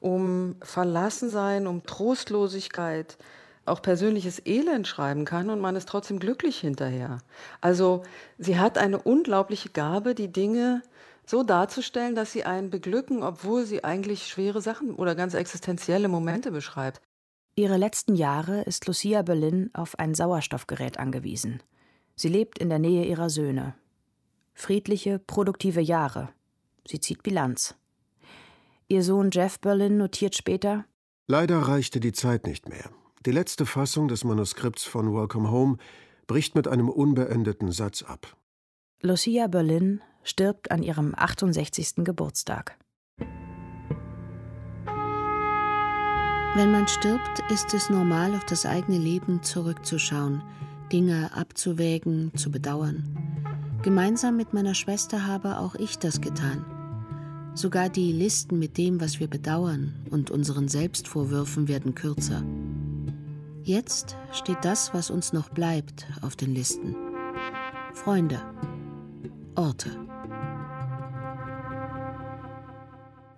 um 0.00 0.56
Verlassensein, 0.62 1.66
um 1.66 1.84
Trostlosigkeit, 1.84 3.16
auch 3.64 3.82
persönliches 3.82 4.44
Elend 4.46 4.88
schreiben 4.88 5.24
kann 5.24 5.50
und 5.50 5.60
man 5.60 5.76
ist 5.76 5.88
trotzdem 5.88 6.18
glücklich 6.18 6.58
hinterher. 6.58 7.18
Also 7.60 8.02
sie 8.38 8.58
hat 8.58 8.78
eine 8.78 8.98
unglaubliche 8.98 9.68
Gabe, 9.68 10.14
die 10.14 10.32
Dinge 10.32 10.82
so 11.26 11.42
darzustellen, 11.42 12.14
dass 12.14 12.32
sie 12.32 12.44
einen 12.44 12.70
beglücken, 12.70 13.22
obwohl 13.22 13.66
sie 13.66 13.84
eigentlich 13.84 14.26
schwere 14.26 14.62
Sachen 14.62 14.94
oder 14.94 15.14
ganz 15.14 15.34
existenzielle 15.34 16.08
Momente 16.08 16.50
beschreibt. 16.50 17.02
Ihre 17.56 17.76
letzten 17.76 18.14
Jahre 18.14 18.62
ist 18.62 18.86
Lucia 18.86 19.22
Berlin 19.22 19.70
auf 19.74 19.98
ein 19.98 20.14
Sauerstoffgerät 20.14 20.98
angewiesen. 20.98 21.62
Sie 22.14 22.28
lebt 22.28 22.58
in 22.58 22.70
der 22.70 22.78
Nähe 22.78 23.04
ihrer 23.04 23.30
Söhne. 23.30 23.74
Friedliche, 24.58 25.20
produktive 25.20 25.80
Jahre. 25.80 26.30
Sie 26.84 26.98
zieht 26.98 27.22
Bilanz. 27.22 27.76
Ihr 28.88 29.04
Sohn 29.04 29.30
Jeff 29.30 29.60
Berlin 29.60 29.98
notiert 29.98 30.34
später: 30.34 30.84
Leider 31.28 31.60
reichte 31.60 32.00
die 32.00 32.10
Zeit 32.10 32.44
nicht 32.44 32.68
mehr. 32.68 32.90
Die 33.24 33.30
letzte 33.30 33.66
Fassung 33.66 34.08
des 34.08 34.24
Manuskripts 34.24 34.82
von 34.82 35.14
Welcome 35.14 35.48
Home 35.52 35.76
bricht 36.26 36.56
mit 36.56 36.66
einem 36.66 36.88
unbeendeten 36.88 37.70
Satz 37.70 38.02
ab. 38.02 38.36
Lucia 39.00 39.46
Berlin 39.46 40.00
stirbt 40.24 40.72
an 40.72 40.82
ihrem 40.82 41.14
68. 41.16 41.98
Geburtstag. 41.98 42.76
Wenn 46.56 46.72
man 46.72 46.88
stirbt, 46.88 47.44
ist 47.50 47.72
es 47.74 47.90
normal, 47.90 48.34
auf 48.34 48.44
das 48.46 48.66
eigene 48.66 48.98
Leben 48.98 49.40
zurückzuschauen, 49.44 50.42
Dinge 50.90 51.30
abzuwägen, 51.32 52.32
zu 52.34 52.50
bedauern. 52.50 53.27
Gemeinsam 53.88 54.36
mit 54.36 54.52
meiner 54.52 54.74
Schwester 54.74 55.26
habe 55.26 55.56
auch 55.56 55.74
ich 55.74 55.98
das 55.98 56.20
getan. 56.20 56.62
Sogar 57.54 57.88
die 57.88 58.12
Listen 58.12 58.58
mit 58.58 58.76
dem, 58.76 59.00
was 59.00 59.18
wir 59.18 59.28
bedauern 59.28 59.94
und 60.10 60.30
unseren 60.30 60.68
Selbstvorwürfen 60.68 61.68
werden 61.68 61.94
kürzer. 61.94 62.44
Jetzt 63.62 64.18
steht 64.30 64.58
das, 64.60 64.92
was 64.92 65.08
uns 65.08 65.32
noch 65.32 65.48
bleibt, 65.48 66.06
auf 66.20 66.36
den 66.36 66.54
Listen. 66.54 66.96
Freunde, 67.94 68.42
Orte. 69.54 69.88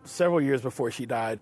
Several 0.02 0.42
years 0.42 0.62
before 0.62 0.90
she 0.90 1.06
died, 1.06 1.38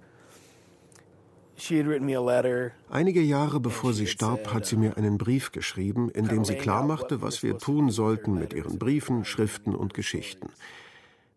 Einige 2.90 3.20
Jahre 3.20 3.60
bevor 3.60 3.92
sie 3.92 4.06
starb, 4.06 4.52
hat 4.52 4.66
sie 4.66 4.76
mir 4.76 4.96
einen 4.96 5.18
Brief 5.18 5.52
geschrieben, 5.52 6.08
in 6.10 6.28
dem 6.28 6.44
sie 6.44 6.54
klarmachte, 6.54 7.20
was 7.20 7.42
wir 7.42 7.58
tun 7.58 7.90
sollten 7.90 8.34
mit 8.34 8.52
ihren 8.52 8.78
Briefen, 8.78 9.24
Schriften 9.24 9.74
und 9.74 9.94
Geschichten. 9.94 10.50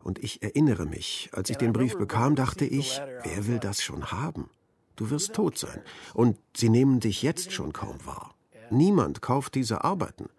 Und 0.04 0.24
ich 0.24 0.42
erinnere 0.42 0.86
mich, 0.86 1.30
als 1.34 1.50
ich 1.50 1.58
den 1.58 1.74
Brief 1.74 1.98
bekam, 1.98 2.36
dachte 2.36 2.66
ich, 2.66 3.02
wer 3.24 3.48
will 3.48 3.60
das 3.60 3.84
schon 3.84 4.12
haben? 4.12 4.50
Du 4.96 5.10
wirst 5.10 5.34
tot 5.34 5.58
sein. 5.58 5.82
Und 6.14 6.38
sie 6.56 6.70
nehmen 6.70 7.00
dich 7.00 7.24
jetzt 7.24 7.52
schon 7.52 7.74
kaum 7.74 7.98
wahr. 8.06 8.36
Niemand 8.70 9.22
kauft 9.22 9.56
diese 9.56 9.84
Arbeiten. 9.84 10.30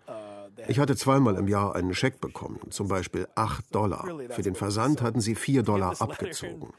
Ich 0.68 0.79
hatte 0.79 0.97
zweimal 0.97 1.37
im 1.37 1.49
Jahr 1.49 1.75
einen 1.75 1.95
Scheck 1.95 2.21
bekommen, 2.21 2.61
zum 2.71 2.88
Beispiel 2.88 3.27
8 3.35 3.75
Dollar. 3.75 4.07
Für 4.31 4.42
den 4.42 4.55
Versand 4.55 5.03
hatten 5.03 5.21
sie 5.21 5.35
4 5.35 5.62
Dollar 5.62 6.01
abgezogen. 6.01 6.73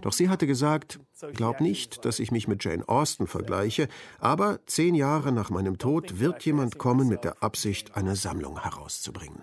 Doch 0.00 0.12
sie 0.12 0.28
hatte 0.28 0.46
gesagt, 0.46 1.00
glaub 1.34 1.60
nicht, 1.60 2.04
dass 2.04 2.18
ich 2.18 2.30
mich 2.32 2.48
mit 2.48 2.64
Jane 2.64 2.88
Austen 2.88 3.26
vergleiche, 3.26 3.88
aber 4.18 4.60
zehn 4.66 4.94
Jahre 4.94 5.32
nach 5.32 5.50
meinem 5.50 5.78
Tod 5.78 6.18
wird 6.20 6.42
jemand 6.44 6.78
kommen 6.78 7.08
mit 7.08 7.24
der 7.24 7.42
Absicht, 7.42 7.96
eine 7.96 8.16
Sammlung 8.16 8.62
herauszubringen. 8.62 9.42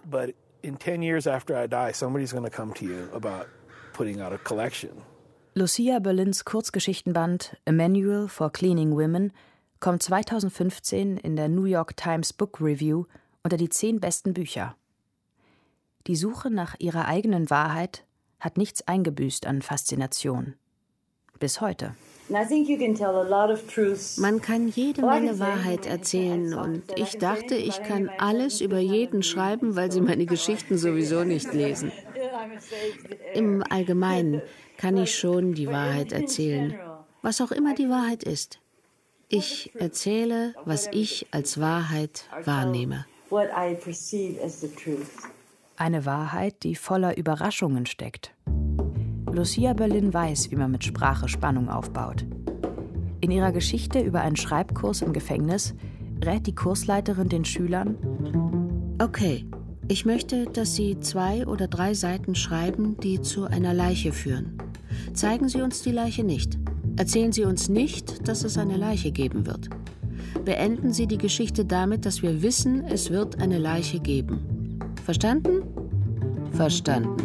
Lucia 5.56 6.00
Berlins 6.00 6.46
Kurzgeschichtenband 6.46 7.58
A 7.66 7.72
Manual 7.72 8.28
for 8.28 8.52
Cleaning 8.52 8.92
Women 8.92 9.34
kommt 9.80 10.04
2015 10.04 11.18
in 11.18 11.36
der 11.36 11.50
New 11.50 11.64
York 11.64 11.98
Times 11.98 12.34
Book 12.34 12.62
Review 12.62 13.06
unter 13.44 13.58
die 13.58 13.70
zehn 13.70 14.00
besten 14.00 14.34
Bücher. 14.34 14.76
Die 16.08 16.16
Suche 16.16 16.50
nach 16.50 16.76
ihrer 16.80 17.06
eigenen 17.06 17.50
Wahrheit 17.50 18.06
hat 18.40 18.58
nichts 18.58 18.82
eingebüßt 18.88 19.46
an 19.46 19.62
Faszination. 19.62 20.56
Bis 21.40 21.62
heute. 21.62 21.96
Man 24.18 24.42
kann 24.42 24.68
jede 24.68 25.02
Menge 25.02 25.40
Wahrheit 25.40 25.88
erzählen 25.88 26.54
und 26.54 26.84
ich 26.96 27.18
dachte, 27.18 27.56
ich 27.56 27.82
kann 27.82 28.10
alles 28.20 28.62
über 28.62 28.78
jeden 28.78 29.24
schreiben, 29.24 29.76
weil 29.76 29.92
sie 29.92 30.02
meine 30.02 30.28
Geschichten 30.28 30.78
sowieso 30.78 31.24
nicht 31.24 31.52
lesen. 31.54 31.92
Im 33.34 33.64
Allgemeinen 33.68 34.44
kann 34.78 34.98
ich 34.98 35.16
schon 35.16 35.54
die 35.54 35.68
Wahrheit 35.68 36.12
erzählen, 36.12 36.76
was 37.24 37.42
auch 37.42 37.52
immer 37.52 37.74
die 37.74 37.90
Wahrheit 37.90 38.24
ist. 38.24 38.60
Ich 39.28 39.72
erzähle, 39.76 40.54
was 40.66 40.88
ich 40.92 41.28
als 41.32 41.60
Wahrheit 41.60 42.26
wahrnehme. 42.46 43.06
Eine 45.80 46.06
Wahrheit, 46.06 46.64
die 46.64 46.76
voller 46.76 47.18
Überraschungen 47.18 47.86
steckt. 47.86 48.34
Lucia 49.32 49.72
Berlin 49.72 50.14
weiß, 50.14 50.52
wie 50.52 50.58
man 50.58 50.72
mit 50.72 50.84
Sprache 50.84 51.30
Spannung 51.30 51.70
aufbaut. 51.70 52.26
In 53.22 53.32
ihrer 53.32 53.54
Geschichte 53.54 54.02
über 54.02 54.20
einen 54.20 54.36
Schreibkurs 54.36 55.02
im 55.02 55.14
Gefängnis 55.14 55.76
rät 56.22 56.48
die 56.48 56.54
Kursleiterin 56.54 57.30
den 57.30 57.46
Schülern: 57.46 57.96
Okay, 59.02 59.46
ich 59.88 60.06
möchte, 60.06 60.48
dass 60.48 60.76
Sie 60.76 61.00
zwei 61.00 61.48
oder 61.48 61.70
drei 61.70 61.94
Seiten 61.94 62.36
schreiben, 62.36 62.98
die 62.98 63.22
zu 63.22 63.46
einer 63.46 63.74
Leiche 63.74 64.12
führen. 64.12 64.58
Zeigen 65.14 65.48
Sie 65.48 65.62
uns 65.62 65.82
die 65.82 65.94
Leiche 65.94 66.26
nicht. 66.26 66.60
Erzählen 66.98 67.32
Sie 67.32 67.46
uns 67.46 67.70
nicht, 67.70 68.28
dass 68.28 68.44
es 68.44 68.58
eine 68.58 68.76
Leiche 68.76 69.14
geben 69.14 69.46
wird. 69.46 69.70
Beenden 70.44 70.92
Sie 70.92 71.08
die 71.08 71.18
Geschichte 71.18 71.64
damit, 71.64 72.06
dass 72.06 72.22
wir 72.22 72.42
wissen, 72.42 72.84
es 72.84 73.12
wird 73.12 73.42
eine 73.42 73.60
Leiche 73.60 74.02
geben. 74.02 74.59
Verstanden? 75.10 75.64
Verstanden. 76.52 77.18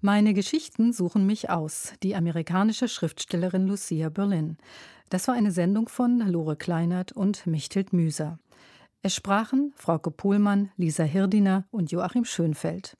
Meine 0.00 0.34
Geschichten 0.34 0.92
suchen 0.92 1.26
mich 1.26 1.50
aus, 1.50 1.94
die 2.04 2.14
amerikanische 2.14 2.86
Schriftstellerin 2.86 3.66
Lucia 3.66 4.08
Berlin. 4.08 4.56
Das 5.10 5.26
war 5.26 5.34
eine 5.34 5.50
Sendung 5.50 5.88
von 5.88 6.20
Lore 6.20 6.54
Kleinert 6.54 7.10
und 7.10 7.44
Mechthild 7.48 7.92
Müser. 7.92 8.38
Es 9.02 9.16
sprachen 9.16 9.72
Frauke 9.74 10.12
Pohlmann, 10.12 10.70
Lisa 10.76 11.02
Hirdiner 11.02 11.64
und 11.72 11.90
Joachim 11.90 12.24
Schönfeld. 12.24 12.96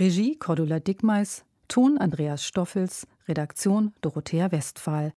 Regie 0.00 0.34
Cordula 0.34 0.80
Dickmeis, 0.80 1.44
Ton 1.68 1.98
Andreas 1.98 2.44
Stoffels, 2.44 3.06
Redaktion 3.28 3.94
Dorothea 4.00 4.50
Westphal. 4.50 5.12